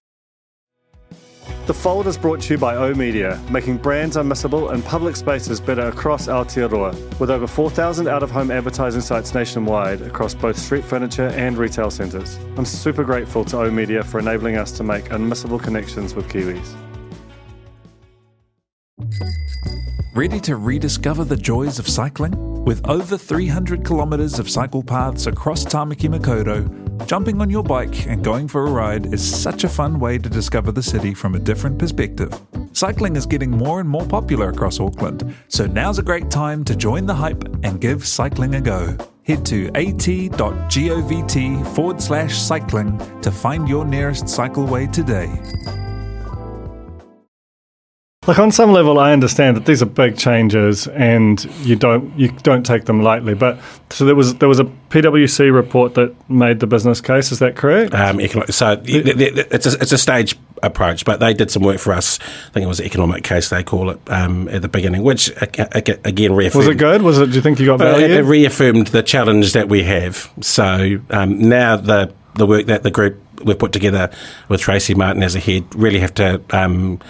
[1.71, 5.61] The Fold is brought to you by O Media, making brands unmissable and public spaces
[5.61, 11.57] better across Aotearoa, with over 4,000 out-of-home advertising sites nationwide across both street furniture and
[11.57, 12.41] retail centres.
[12.57, 16.75] I'm super grateful to O Media for enabling us to make unmissable connections with Kiwis.
[20.17, 22.65] Ready to rediscover the joys of cycling?
[22.65, 28.23] With over 300 kilometres of cycle paths across Tamaki Makaurau, jumping on your bike and
[28.25, 31.39] going for a ride is such a fun way to discover the city from a
[31.39, 32.33] different perspective.
[32.73, 36.77] Cycling is getting more and more popular across Auckland, so now's a great time to
[36.77, 38.97] join the hype and give cycling a go.
[39.25, 45.80] Head to at.govt forward slash cycling to find your nearest cycleway today.
[48.27, 52.29] Like on some level, I understand that these are big changes, and you don't you
[52.43, 53.33] don't take them lightly.
[53.33, 57.33] But so there was there was a PwC report that made the business case.
[57.33, 57.95] Is that correct?
[57.95, 62.19] Um, so it's a, it's a stage approach, but they did some work for us.
[62.21, 65.33] I think it was the economic case they call it um, at the beginning, which
[65.41, 66.67] again reaffirmed.
[66.67, 67.01] was it good?
[67.01, 67.31] Was it?
[67.31, 68.05] Do you think you got value?
[68.05, 70.31] It, it reaffirmed the challenge that we have.
[70.43, 74.11] So um, now the the work that the group we've put together
[74.49, 77.01] with Tracey Martin as a head really have to um,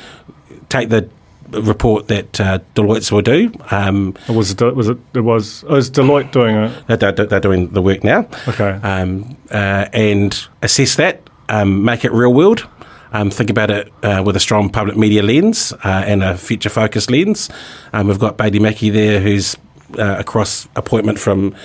[0.71, 1.09] take the
[1.51, 3.53] report that uh, Deloitte's will do.
[3.71, 4.61] Um, was it?
[4.77, 4.99] Was it?
[5.15, 5.65] It was.
[5.69, 7.01] Oh, is Deloitte doing it?
[7.01, 8.27] they're, they're doing the work now.
[8.49, 8.71] Okay.
[8.83, 12.67] Um, uh, and assess that, um, make it real world.
[13.13, 16.69] Um, think about it uh, with a strong public media lens uh, and a future
[16.69, 17.51] focused lens.
[17.93, 19.57] Um, we've got Bailey Mackey there, who's
[19.99, 21.57] uh, across appointment from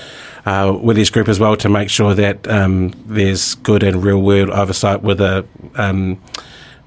[0.48, 4.22] uh, with his group as well to make sure that um, there's good and real
[4.22, 6.20] world oversight with a um,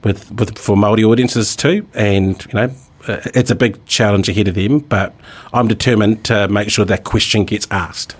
[0.05, 2.71] with, with for Maori audiences too, and you know.
[3.09, 5.13] uh, It's a big challenge ahead of them, but
[5.53, 8.17] I'm determined to make sure that question gets asked.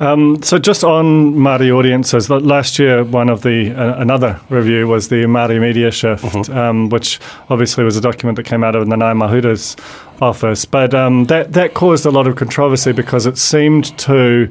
[0.00, 5.26] So just on Māori audiences, last year one of the uh, another review was the
[5.26, 7.20] Māori Media Shift, um, which
[7.50, 9.76] obviously was a document that came out of the Nanaia Mahuta's
[10.22, 14.50] office, but um, that that caused a lot of controversy because it seemed to,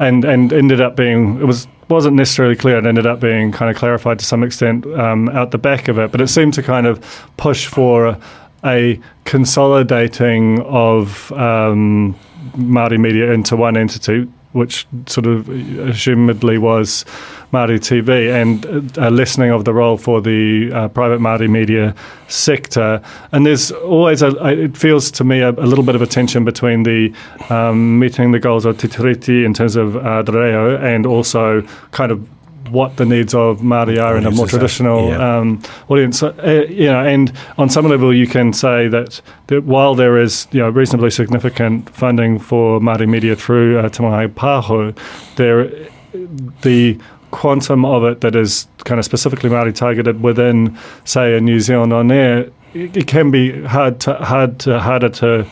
[0.00, 2.78] and and ended up being it was wasn't necessarily clear.
[2.78, 5.98] It ended up being kind of clarified to some extent um, out the back of
[5.98, 7.00] it, but it seemed to kind of
[7.36, 8.18] push for
[8.64, 12.18] a, consolidating of um,
[12.56, 17.04] Māori media into one entity, which sort of assumedly was
[17.52, 21.94] Māori TV, and a lessening of the role for the uh, private Māori media
[22.28, 23.02] sector.
[23.32, 26.44] And there's always a, it feels to me, a, a little bit of a tension
[26.44, 27.12] between the
[27.48, 32.12] um, meeting the goals of Te Tiriti in terms of uh, reo and also kind
[32.12, 32.26] of
[32.70, 35.38] what the needs of Māori are in a more traditional yeah.
[35.38, 36.22] um, audience.
[36.22, 40.46] Uh, you know, and on some level, you can say that, that while there is
[40.52, 44.96] you know reasonably significant funding for Māori media through uh, Te Māngai Pāho,
[45.36, 45.70] there
[46.62, 46.98] the
[47.30, 51.92] quantum of it that is kind of specifically Māori targeted within, say, a New Zealand
[51.92, 55.46] on air, it, it can be hard to, hard to, harder to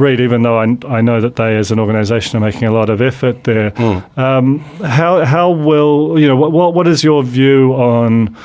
[0.00, 2.90] read, even though I, I know that they, as an organisation, are making a lot
[2.90, 3.72] of effort there.
[4.16, 8.36] Um, how how will you know what, what is your view on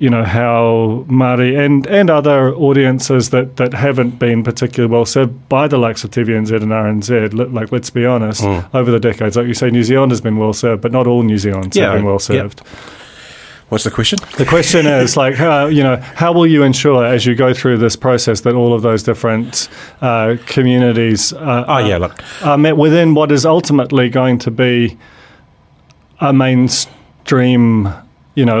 [0.00, 5.48] you know how Māori and, and other audiences that, that haven't been particularly well served
[5.48, 8.42] by the likes of TVNZ and RNZ, li- like let's be honest,
[8.74, 11.22] over the decades, like you say, New Zealand has been well served, but not all
[11.22, 12.60] New Zealand's Yeah, have been well served.
[13.74, 14.20] What's the question?
[14.36, 17.78] The question is like, how, you know, how will you ensure as you go through
[17.78, 19.68] this process that all of those different
[20.00, 24.96] uh, communities uh, Oh yeah, look, are met within what is ultimately going to be
[26.20, 27.92] a mainstream,
[28.34, 28.58] you know,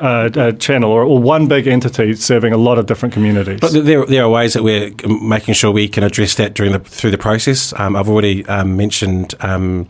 [0.00, 3.60] uh, channel or, or one big entity serving a lot of different communities.
[3.60, 6.78] But there, there are ways that we're making sure we can address that during the
[6.80, 7.72] through the process.
[7.78, 9.88] Um, I've already um, mentioned um,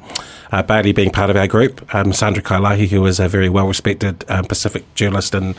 [0.52, 1.92] uh, Bailey being part of our group.
[1.94, 5.56] Um, Sandra Kailahi, who is a very well respected um, Pacific journalist and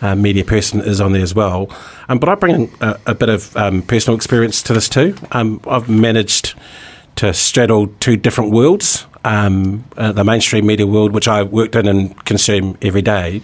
[0.00, 1.68] uh, media person, is on there as well.
[2.08, 3.52] Um, but I bring a, a bit of
[3.86, 5.14] personal experience to this too.
[5.30, 6.54] I've managed
[7.16, 9.06] to straddle two different worlds.
[9.24, 13.40] Um, uh, the mainstream media world, which I worked in and consume every day,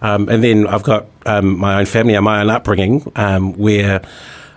[0.00, 4.00] um, and then I've got um, my own family and my own upbringing, um, where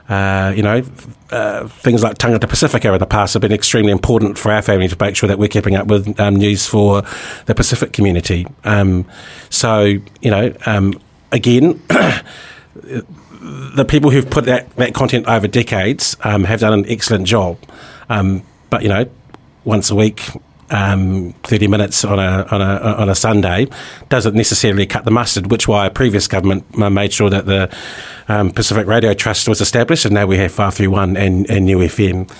[0.07, 0.83] uh, you know
[1.31, 4.87] uh, things like Tagata Pasifika in the past have been extremely important for our family
[4.87, 7.03] to make sure that we're keeping up with um, news for
[7.45, 8.47] the Pacific community.
[8.63, 9.05] Um,
[9.49, 9.81] so
[10.21, 10.53] you know,
[11.31, 11.81] again.
[13.43, 17.57] the people who've put that, that content over decades have done an excellent job.
[18.07, 19.09] But you know,
[19.65, 20.29] once a week,
[20.71, 23.67] um, thirty minutes on a on a on a Sunday
[24.09, 25.51] doesn't necessarily cut the mustard.
[25.51, 27.75] Which why a previous government made sure that the
[28.27, 31.65] um, Pacific Radio Trust was established, and now we have Far Few One and, and
[31.65, 32.31] Niu FM.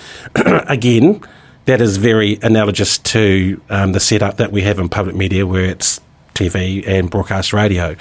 [0.70, 1.22] Again,
[1.66, 5.66] that is very analogous to um, the setup that we have in public media, where
[5.66, 6.02] it's
[6.34, 7.96] TV and broadcast radio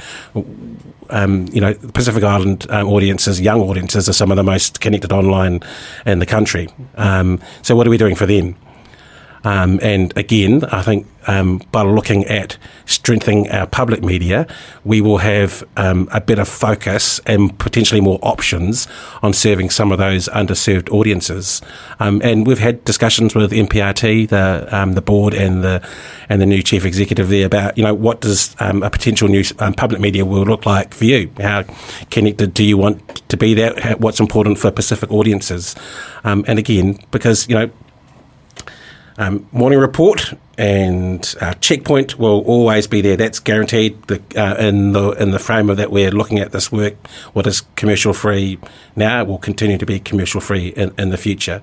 [1.10, 5.12] um, you know, Pacific Island um, audiences, young audiences, are some of the most connected
[5.12, 5.60] online
[6.06, 6.68] in the country.
[6.96, 8.56] Um, so, what are we doing for them?
[9.44, 14.46] Um, and again, I think um, by looking at strengthening our public media,
[14.84, 18.88] we will have um, a better focus and potentially more options
[19.22, 21.60] on serving some of those underserved audiences.
[21.98, 25.86] Um, and we've had discussions with MPRT, the um, the board, and the
[26.28, 29.44] and the new chief executive there about you know what does um, a potential new
[29.76, 31.30] public media will look like for you?
[31.38, 31.64] How
[32.10, 33.96] connected do you want to be there?
[33.98, 35.76] What's important for Pacific audiences?
[36.24, 37.70] And again, because you know
[39.20, 43.18] um, morning report and uh, checkpoint will always be there.
[43.18, 44.02] That's guaranteed.
[44.04, 46.94] The, uh, in the in the frame of that we're looking at this work,
[47.34, 48.58] what is commercial free
[48.96, 51.60] now will continue to be commercial free in, in the future.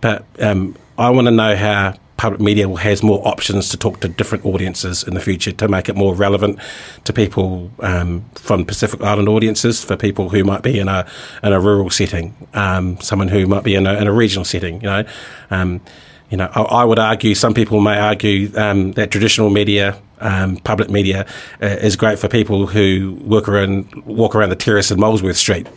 [0.00, 4.08] But um, I want to know how public media has more options to talk to
[4.08, 6.58] different audiences in the future to make it more relevant
[7.04, 11.06] to people um, from Pacific Island audiences, for people who might be in a
[11.44, 14.80] in a rural setting, um, someone who might be in a, in a regional setting.
[14.80, 15.04] You know,
[15.52, 15.80] um,
[16.30, 20.00] you know, I, I would argue some people may argue um, that traditional media.
[20.20, 21.26] Um, public media
[21.62, 25.68] uh, is great for people who work around, walk around the terrace in Molesworth Street.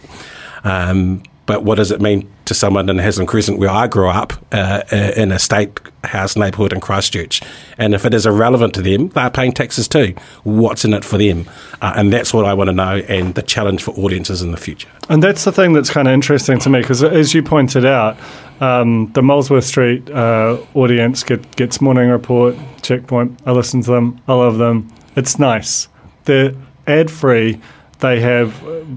[0.63, 4.33] Um, but what does it mean to someone in Haslam Crescent, where I grew up,
[4.51, 7.41] uh, uh, in a state house neighbourhood in Christchurch?
[7.77, 10.13] And if it is irrelevant to them, they're paying taxes too.
[10.43, 11.49] What's in it for them?
[11.81, 14.57] Uh, and that's what I want to know, and the challenge for audiences in the
[14.57, 14.89] future.
[15.09, 18.17] And that's the thing that's kind of interesting to me because, as you pointed out,
[18.61, 23.39] um, the Molesworth Street uh, audience get, gets morning report, checkpoint.
[23.45, 24.21] I listen to them.
[24.27, 24.93] I love them.
[25.15, 25.87] It's nice.
[26.25, 26.53] They're
[26.85, 27.59] ad free.
[27.99, 28.53] They have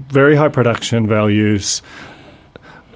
[0.09, 1.81] very high production values.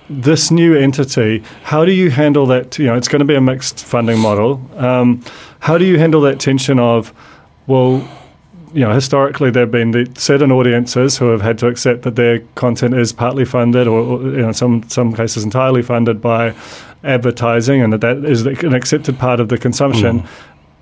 [0.09, 2.79] This new entity, how do you handle that?
[2.79, 4.59] You know, it's going to be a mixed funding model.
[4.75, 5.23] Um,
[5.59, 7.13] how do you handle that tension of,
[7.67, 8.07] well,
[8.73, 12.15] you know, historically there have been the certain audiences who have had to accept that
[12.15, 16.53] their content is partly funded, or, or you know, some some cases entirely funded by
[17.03, 20.21] advertising, and that that is an accepted part of the consumption.
[20.21, 20.27] Mm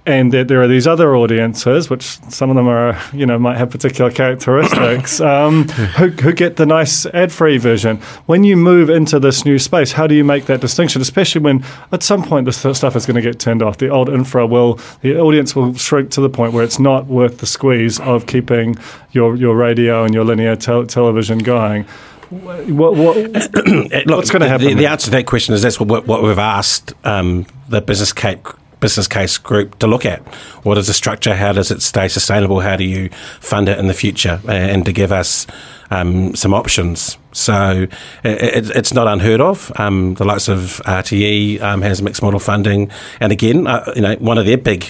[0.07, 3.57] and that there are these other audiences, which some of them are, you know, might
[3.57, 7.97] have particular characteristics, um, who, who, get the nice ad-free version.
[8.25, 11.01] When you move into this new space, how do you make that distinction?
[11.01, 13.79] Especially when at some point this stuff is going to get turned off.
[13.79, 17.39] The old infra will, the audience will shrink to the point where it's not worth
[17.39, 18.77] the squeeze of keeping
[19.11, 21.83] your your radio and your linear television going.
[22.29, 24.67] What, what, what's going to happen?
[24.67, 28.13] The, the, answer to that question is that's what, what we've asked um, the business
[28.13, 28.39] case
[28.79, 30.19] business case group to look at.
[30.63, 31.35] What is the structure?
[31.35, 32.61] How does it stay sustainable?
[32.61, 33.09] How do you
[33.39, 34.39] fund it in the future?
[34.47, 35.47] Uh, and to give us
[35.89, 37.17] um, some options.
[37.33, 37.87] So
[38.23, 39.71] it, it's not unheard of.
[39.75, 44.15] Um, the likes of RTE um, has mixed model funding, and again, uh, you know,
[44.15, 44.85] one of their big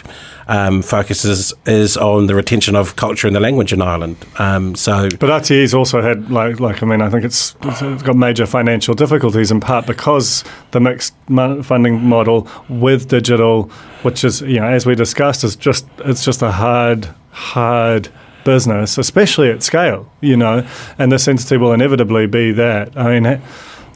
[0.48, 4.18] um, focuses is on the retention of culture and the language in Ireland.
[4.40, 8.16] Um, so, but RTE's also had like, like I mean, I think it's, it's got
[8.16, 13.64] major financial difficulties in part because the mixed funding model with digital,
[14.04, 18.10] which is you know, as we discussed, is just it's just a hard, hard
[18.48, 20.66] business, especially at scale, you know,
[20.98, 22.96] and this entity will inevitably be that.
[22.98, 23.42] I mean,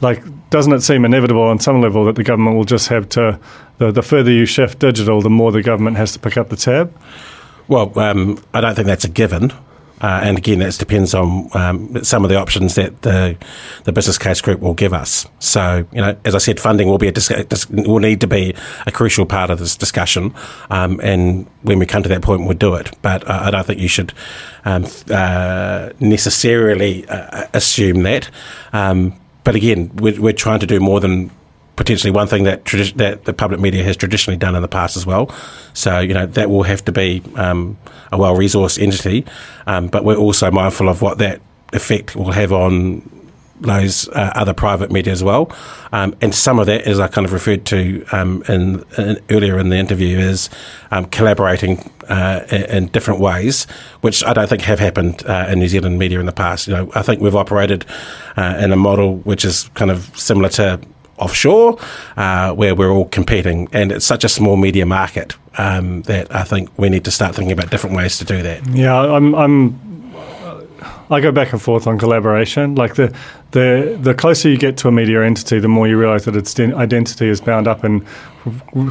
[0.02, 3.40] like, doesn't it seem inevitable on some level that the government will just have to,
[3.78, 6.56] the, the further you shift digital, the more the government has to pick up the
[6.56, 6.94] tab?
[7.66, 9.54] Well, um, I don't think that's a given.
[10.02, 13.36] Uh, and again, that depends on um, some of the options that the
[13.84, 15.26] the business case group will give us.
[15.38, 18.26] So, you know, as I said, funding will be a dis- dis- will need to
[18.26, 18.54] be
[18.86, 20.34] a crucial part of this discussion.
[20.70, 22.90] Um, and when we come to that point, we'll do it.
[23.02, 24.12] But uh, I don't think you should
[24.64, 28.28] um, uh, necessarily uh, assume that.
[28.72, 31.30] Um, but again, we're, we're trying to do more than
[31.76, 34.96] potentially one thing that tradi- that the public media has traditionally done in the past
[34.96, 35.34] as well.
[35.74, 37.76] So you know that will have to be um,
[38.10, 39.24] a well resourced entity,
[39.66, 41.40] um, but we're also mindful of what that
[41.72, 43.08] effect will have on
[43.62, 45.50] those uh, other private media as well.
[45.92, 49.58] Um, and some of that, as I kind of referred to um, in, in, earlier
[49.58, 50.50] in the interview, is
[50.90, 53.64] um, collaborating uh, in, different ways,
[54.00, 56.66] which I don't think have happened uh, in New Zealand media in the past.
[56.66, 57.86] You know, I think we've operated
[58.36, 60.80] uh, in a model which is kind of similar to
[61.22, 61.78] offshore,
[62.16, 63.68] uh, where we're all competing.
[63.72, 67.34] And it's such a small media market um, that I think we need to start
[67.34, 68.66] thinking about different ways to do that.
[68.68, 69.34] Yeah, I'm.
[69.34, 69.92] I'm
[71.10, 72.74] I go back and forth on collaboration.
[72.74, 73.14] Like the
[73.50, 76.58] the the closer you get to a media entity, the more you realise that its
[76.58, 78.06] identity is bound up in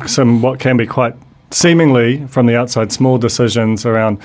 [0.05, 1.15] some what can be quite
[1.49, 4.19] seemingly from the outside small decisions around,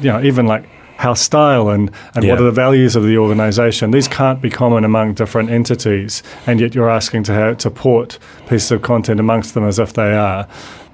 [0.00, 0.64] you know, even like
[0.96, 2.32] house style and, and yeah.
[2.32, 3.90] what are the values of the organization.
[3.90, 8.18] These can't be common among different entities, and yet you're asking to, have, to port
[8.48, 10.48] pieces of content amongst them as if they are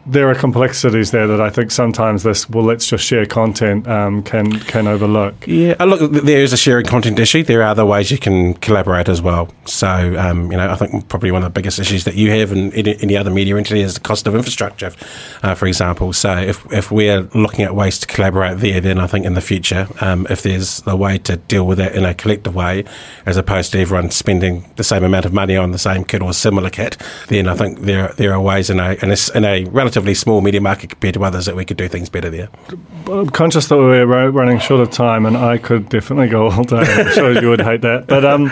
[0.05, 4.23] there are complexities there that I think sometimes this well let's just share content um,
[4.23, 5.35] can can overlook.
[5.47, 7.45] Yeah, uh, look, there is a sharing content issue.
[7.45, 9.49] There are other ways you can collaborate as well.
[9.65, 9.87] So
[10.19, 12.73] um, you know, I think probably one of the biggest issues that you have in
[12.73, 14.93] any, any other media entity is the cost of infrastructure,
[15.43, 16.13] uh, for example.
[16.13, 19.41] So if if we're looking at ways to collaborate there, then I think in the
[19.41, 22.85] future, um, if there's a way to deal with that in a collective way,
[23.25, 26.33] as opposed to everyone spending the same amount of money on the same kit or
[26.33, 26.97] similar kit,
[27.29, 30.15] then I think there there are ways in a in a, in a relatively relatively
[30.15, 32.49] small media market compared to others that we could do things better there.
[33.11, 36.79] I'm conscious that we're running short of time, and I could definitely go all day.
[36.79, 38.07] I'm sure you would hate that.
[38.07, 38.51] But um,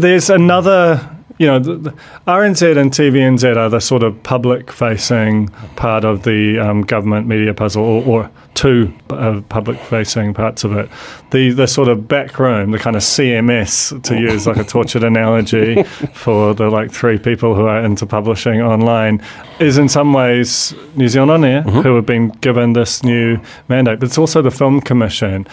[0.00, 1.90] there's another you know, the, the
[2.26, 7.54] RNZ and TVNZ are the sort of public facing part of the um, government media
[7.54, 10.90] puzzle, or, or two uh, public facing parts of it.
[11.30, 15.04] The, the sort of back room, the kind of CMS, to use like a tortured
[15.04, 15.82] analogy
[16.12, 19.22] for the like three people who are into publishing online,
[19.60, 21.80] is in some ways New Zealand On Air, mm-hmm.
[21.80, 24.00] who have been given this new mandate.
[24.00, 25.46] But it's also the Film Commission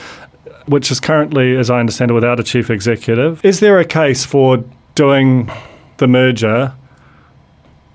[0.68, 3.46] which is currently, as I understand it, without a chief executive.
[3.46, 4.64] Is there a case for
[4.96, 5.48] doing
[5.98, 6.74] the merger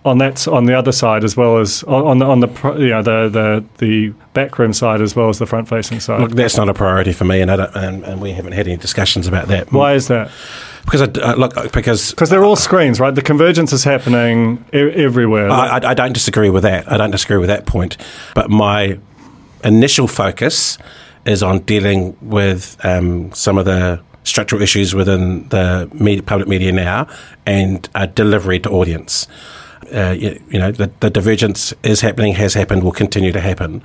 [0.04, 2.48] on that on the other side as well as on the on the
[2.78, 6.20] you know the the the backroom side as well as the front facing side.
[6.20, 9.26] Look, that's not a priority for me, and, and, and we haven't had any discussions
[9.26, 9.72] about that.
[9.72, 10.30] Why is that?
[10.84, 13.14] Because I, uh, look, because because they're all screens, right?
[13.14, 15.50] The convergence is happening e- everywhere.
[15.50, 16.90] I, I, I don't disagree with that.
[16.90, 17.98] I don't disagree with that point,
[18.34, 18.98] but my
[19.62, 20.78] initial focus
[21.26, 26.72] is on dealing with um, some of the structural issues within the media, public media
[26.72, 27.06] now
[27.46, 29.26] and uh, delivery to audience.
[29.92, 33.82] Uh, you, know, the, the, divergence is happening, has happened, will continue to happen.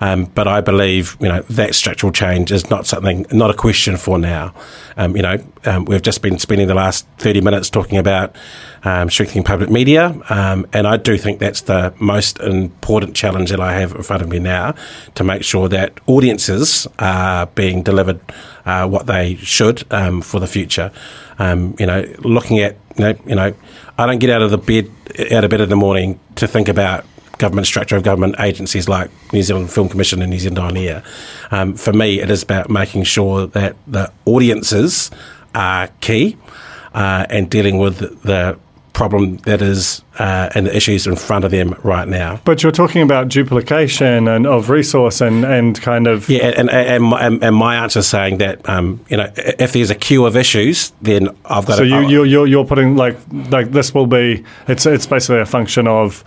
[0.00, 3.96] Um, but I believe, you know, that structural change is not something, not a question
[3.96, 4.54] for now.
[4.96, 8.34] Um, you know, um, we've just been spending the last 30 minutes talking about
[8.82, 13.60] um, strengthening public media, um, and I do think that's the most important challenge that
[13.60, 14.74] I have in front of me now
[15.14, 18.20] to make sure that audiences are being delivered
[18.66, 19.80] uh, what they should
[20.22, 20.90] for the future.
[21.38, 23.54] you know, looking at, you know, you know,
[23.98, 24.90] I don't get out of the bed
[25.32, 27.04] out of bed in the morning to think about
[27.38, 31.02] government structure of government agencies like New Zealand Film Commission and New Zealand On Air.
[31.50, 35.10] Um, for me, it is about making sure that the audiences
[35.54, 36.36] are key
[36.94, 38.58] uh, and dealing with the
[38.94, 42.40] problem that is uh, and the issues in front of them right now.
[42.44, 47.12] But you're talking about duplication and of resource and, and kind of yeah, and and,
[47.12, 50.36] and, and my answer is saying that um, you know if there's a queue of
[50.36, 51.76] issues, then I've got.
[51.76, 53.18] So to, you you're, you're you're putting like
[53.50, 56.24] like this will be it's it's basically a function of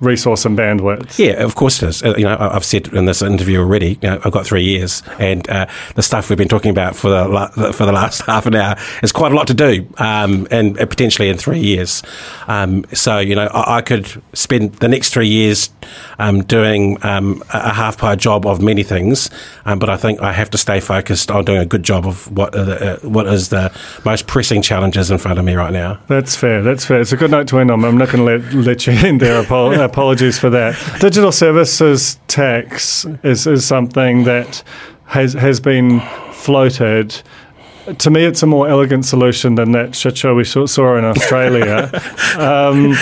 [0.00, 1.18] resource and bandwidth.
[1.18, 2.02] Yeah, of course it is.
[2.02, 3.98] Uh, you know, I've said in this interview already.
[4.02, 7.10] You know, I've got three years, and uh, the stuff we've been talking about for
[7.10, 10.46] the la- for the last half an hour is quite a lot to do, um,
[10.50, 12.02] and potentially in three years.
[12.46, 15.70] Um, so you know, I-, I, could spend the next three years
[16.18, 19.30] um, doing um, a half pie job of many things,
[19.64, 22.30] um, but I think I have to stay focused on doing a good job of
[22.36, 23.72] what the, uh, what is the
[24.04, 25.98] most pressing challenges in front of me right now.
[26.06, 26.62] That's fair.
[26.62, 27.00] That's fair.
[27.00, 27.84] It's a good note to end on.
[27.84, 29.72] I'm not going to let let you end there, Paul.
[29.88, 30.76] Apologies for that.
[31.00, 34.62] Digital services tax is, is something that
[35.06, 36.00] has has been
[36.32, 37.20] floated.
[37.98, 41.90] To me, it's a more elegant solution than that shit show we saw in Australia.
[42.38, 42.92] um,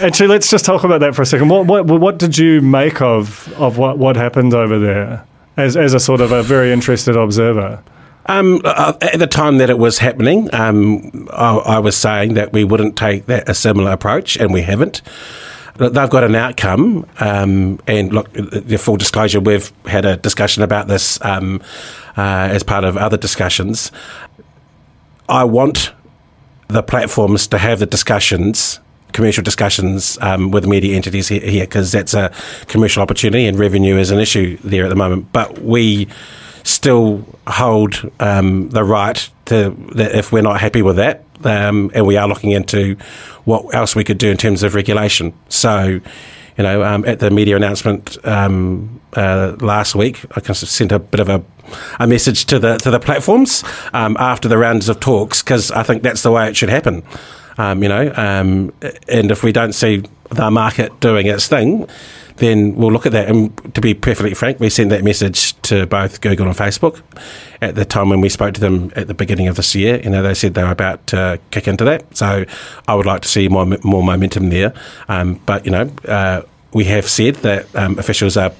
[0.00, 1.48] actually, let's just talk about that for a second.
[1.48, 5.24] What, what, what did you make of, of what, what happened over there
[5.56, 7.80] as, as a sort of a very interested observer?
[8.26, 12.52] Um, uh, at the time that it was happening, um, I, I, was saying that
[12.52, 15.00] we wouldn't take that a similar approach, and we haven't
[15.78, 17.06] they've got an outcome.
[17.20, 21.62] Um, and look, the full disclosure, we've had a discussion about this um,
[22.16, 23.90] uh, as part of other discussions.
[25.28, 25.92] I want
[26.68, 28.80] the platforms to have the discussions
[29.12, 32.32] commercial discussions um, with media entities here because that's a
[32.66, 35.32] commercial opportunity and revenue is an issue there at the moment.
[35.32, 36.08] But we
[36.62, 42.06] still hold um, the right to, that if we're not happy with that, um, and
[42.06, 42.96] we are looking into
[43.44, 45.32] what else we could do in terms of regulation.
[45.48, 46.00] So,
[46.56, 50.92] you know, um, at the media announcement um, uh, last week, I kind of sent
[50.92, 51.42] a bit of a,
[51.98, 55.82] a message to the to the platforms um, after the rounds of talks because I
[55.82, 57.02] think that's the way it should happen.
[57.56, 58.72] Um, you know, um,
[59.08, 61.88] and if we don't see the market doing its thing,
[62.38, 63.28] then we'll look at that.
[63.28, 67.00] And to be perfectly frank, we sent that message to both Google and Facebook
[67.60, 70.00] at the time when we spoke to them at the beginning of this year.
[70.02, 72.16] You know, they said they were about to kick into that.
[72.16, 72.44] So
[72.86, 74.72] I would like to see more more momentum there.
[75.08, 78.52] Um, but you know, uh, we have said that um, officials are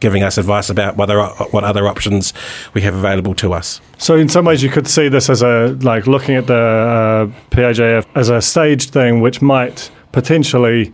[0.00, 1.20] giving us advice about whether
[1.50, 2.32] what other options
[2.72, 3.80] we have available to us.
[3.98, 8.02] So in some ways, you could see this as a like looking at the uh,
[8.14, 10.92] as a staged thing, which might potentially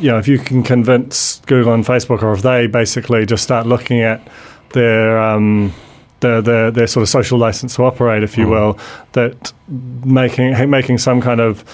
[0.00, 3.66] you know, if you can convince Google and Facebook, or if they basically just start
[3.66, 4.26] looking at
[4.70, 5.72] their um,
[6.20, 8.50] their, their, their sort of social license to operate, if you mm.
[8.50, 8.78] will,
[9.12, 9.52] that
[10.04, 11.64] making making some kind of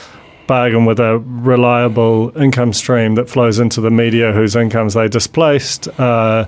[0.46, 5.86] bargain with a reliable income stream that flows into the media whose incomes they displaced.
[6.00, 6.44] Uh,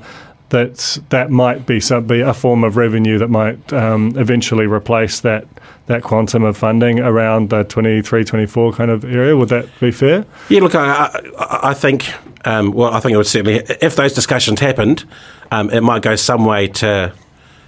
[0.53, 5.20] that that might be some, be a form of revenue that might um, eventually replace
[5.20, 5.46] that
[5.86, 9.36] that quantum of funding around the 23, 24 kind of area.
[9.36, 10.24] Would that be fair?
[10.48, 12.07] Yeah, look, I, I, I think,
[12.46, 15.05] um, well, I think it would certainly, if those discussions happened,
[15.50, 17.12] um, it might go some way to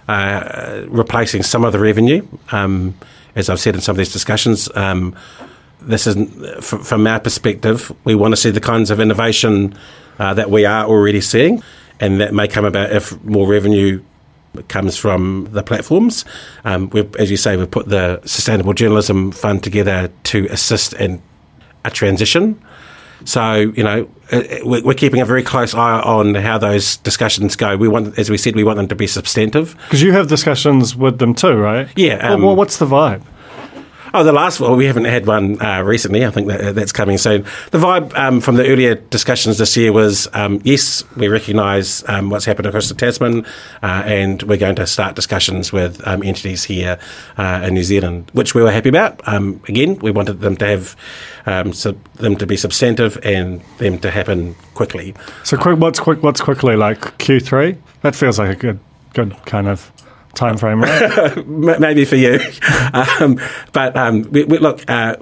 [0.07, 2.27] uh, replacing some of the revenue.
[2.53, 2.95] Um,
[3.35, 5.17] as I've said in some of these discussions, um,
[5.81, 6.17] this is,
[6.65, 9.77] from our perspective, we want to see the kinds of innovation
[10.19, 11.63] uh, that we are already seeing,
[12.01, 14.03] and that may come about if more revenue
[14.69, 16.25] comes from the platforms.
[16.65, 21.23] Um, as you say, we've put the Sustainable Journalism Fund together to assist in
[21.85, 22.61] a transition.
[23.25, 27.77] So, you know, uh, we're keeping a very close eye on how those discussions go.
[27.77, 29.77] We want, as we said, we want them to be substantive.
[29.85, 31.89] Because you have discussions with them too, right?
[31.97, 32.17] Yeah.
[32.17, 33.23] Um, well, what's the vibe?
[34.17, 36.25] Oh, the last one, we haven't had one uh, recently.
[36.25, 37.43] I think that, that's coming soon.
[37.73, 42.31] The vibe um, from the earlier discussions this year was um, yes, we recognise um,
[42.31, 43.45] what's happened across the Tasman,
[43.83, 46.97] uh, and we're going to start discussions with um, entities here
[47.39, 49.21] uh, in New Zealand, which we were happy about.
[49.27, 50.97] Um, again, we wanted them to have
[51.47, 55.13] um, sub- them to be substantive and them to happen quickly.
[55.43, 56.23] So, quick, what's quick?
[56.23, 57.79] What's quickly like Q three?
[58.03, 58.79] That feels like a good,
[59.13, 59.91] good kind of
[60.35, 61.47] time frame, right?
[61.81, 62.41] Maybe for you,
[63.21, 63.41] um,
[63.73, 64.89] but um, we, we, look.
[64.89, 65.17] Uh,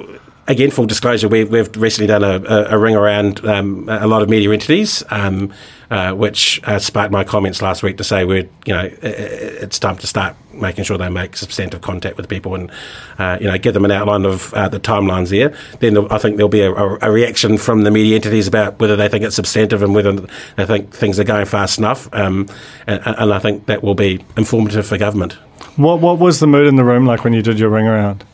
[0.49, 4.23] again, full disclosure, we, we've recently done a, a, a ring around um, a lot
[4.23, 5.53] of media entities, um,
[5.93, 9.99] uh, which uh, sparked my comments last week to say we're, you know, it's time
[9.99, 12.70] to start making sure they make substantive contact with people and,
[13.18, 15.55] uh, you know, give them an outline of uh, the timelines there.
[15.80, 19.07] Then I think there'll be a, a, reaction from the media entities about whether they
[19.11, 20.12] think it's substantive and whether
[20.57, 22.09] they think things are going fast enough.
[22.14, 22.49] Um,
[22.86, 25.34] and, and I think that will be informative for government.
[25.76, 28.24] What What was the mood in the room like when you did your ring around?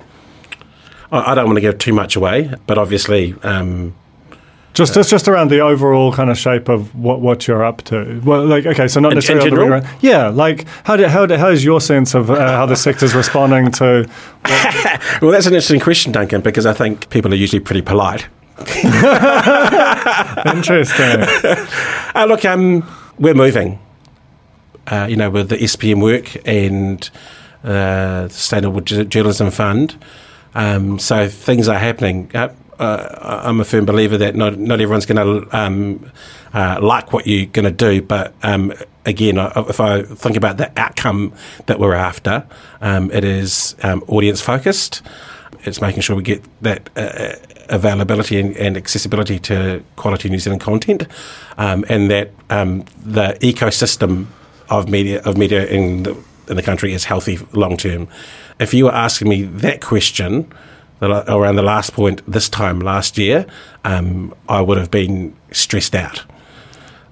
[1.10, 3.34] I, don't want to give too much away, but obviously.
[3.42, 3.96] Um,
[4.74, 8.20] just, just, just around the overall kind of shape of what, what you're up to.
[8.24, 11.48] Well, like, okay, so not necessarily in ring Yeah, like, how, do, how, do, how
[11.48, 14.08] is your sense of uh, how the sector's responding to?
[15.20, 18.28] well, that's an interesting question, Duncan, because I think people are usually pretty polite.
[18.58, 18.84] Interesting.
[22.14, 22.88] uh, look, um,
[23.18, 23.78] we're moving.
[24.88, 27.10] Uh, you know, with the SPM work and
[27.62, 29.96] uh, the Sustainable Journalism Fund.
[30.54, 32.30] Um, so things are happening.
[32.34, 32.48] Uh,
[32.78, 36.10] uh, I'm a firm believer that not not everyone's going to um,
[36.52, 38.72] uh, like what you're going to do, but um,
[39.04, 41.32] again, if I think about the outcome
[41.66, 42.46] that we're after,
[42.80, 45.02] um, it is um, audience focused.
[45.64, 47.34] It's making sure we get that uh,
[47.68, 51.06] availability and, and, accessibility to quality New Zealand content,
[51.56, 54.26] um, and that um, the ecosystem
[54.70, 56.16] of media of media in the,
[56.48, 58.08] in the country is healthy long term
[58.58, 60.50] if you were asking me that question
[61.00, 63.46] around the last point this time last year,
[63.84, 66.24] um, I would have been stressed out.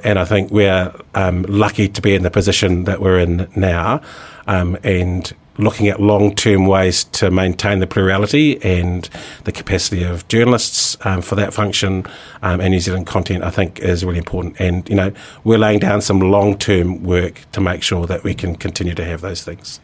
[0.05, 4.03] And I think we're um, lucky to be in the position that we're in now
[4.47, 9.09] um, and looking at long term ways to maintain the plurality and
[9.45, 12.05] the capacity of journalists um, for that function
[12.43, 14.61] um, and New Zealand content, I think is really important.
[14.61, 15.13] And, you know,
[15.45, 19.05] we're laying down some long term work to make sure that we can continue to
[19.05, 19.81] have those things.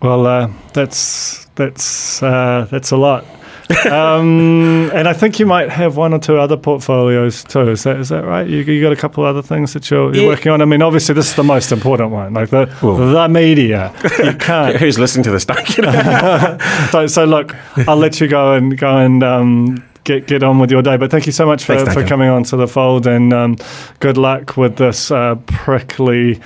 [0.00, 3.24] Well, uh, that's that's uh, that's a lot.
[3.90, 7.70] um, and I think you might have one or two other portfolios too.
[7.70, 8.46] Is that is that right?
[8.46, 10.28] You, you got a couple other things that you're, you're yeah.
[10.28, 10.62] working on.
[10.62, 13.92] I mean, obviously this is the most important one, like the the media.
[14.22, 14.76] You can't.
[14.76, 15.42] Who's listening to this?
[16.92, 17.56] so so look,
[17.88, 19.22] I'll let you go and go and.
[19.22, 20.96] Um, get get on with your day.
[20.96, 23.56] But thank you so much for, Thanks, for coming on to the fold, and um,
[23.98, 26.40] good luck with this uh, prickly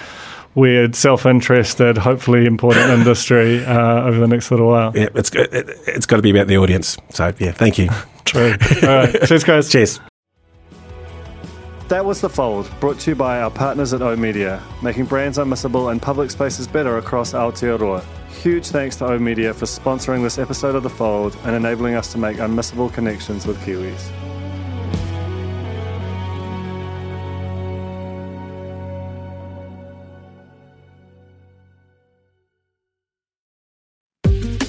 [0.55, 4.93] weird, self-interested, hopefully important industry uh, over the next little while.
[4.95, 6.97] Yeah, it's it, it's got to be about the audience.
[7.11, 7.89] So yeah, thank you.
[8.25, 8.55] True.
[8.83, 9.69] All right, cheers, guys.
[9.69, 10.01] Cheers.
[11.89, 15.39] That was The Fold, brought to you by our partners at O oOh!media, making brands
[15.39, 18.05] unmissable and public spaces better across Aotearoa.
[18.41, 22.13] Huge thanks to O oOh!media for sponsoring this episode of The Fold and enabling us
[22.13, 24.09] to make unmissable connections with Kiwis.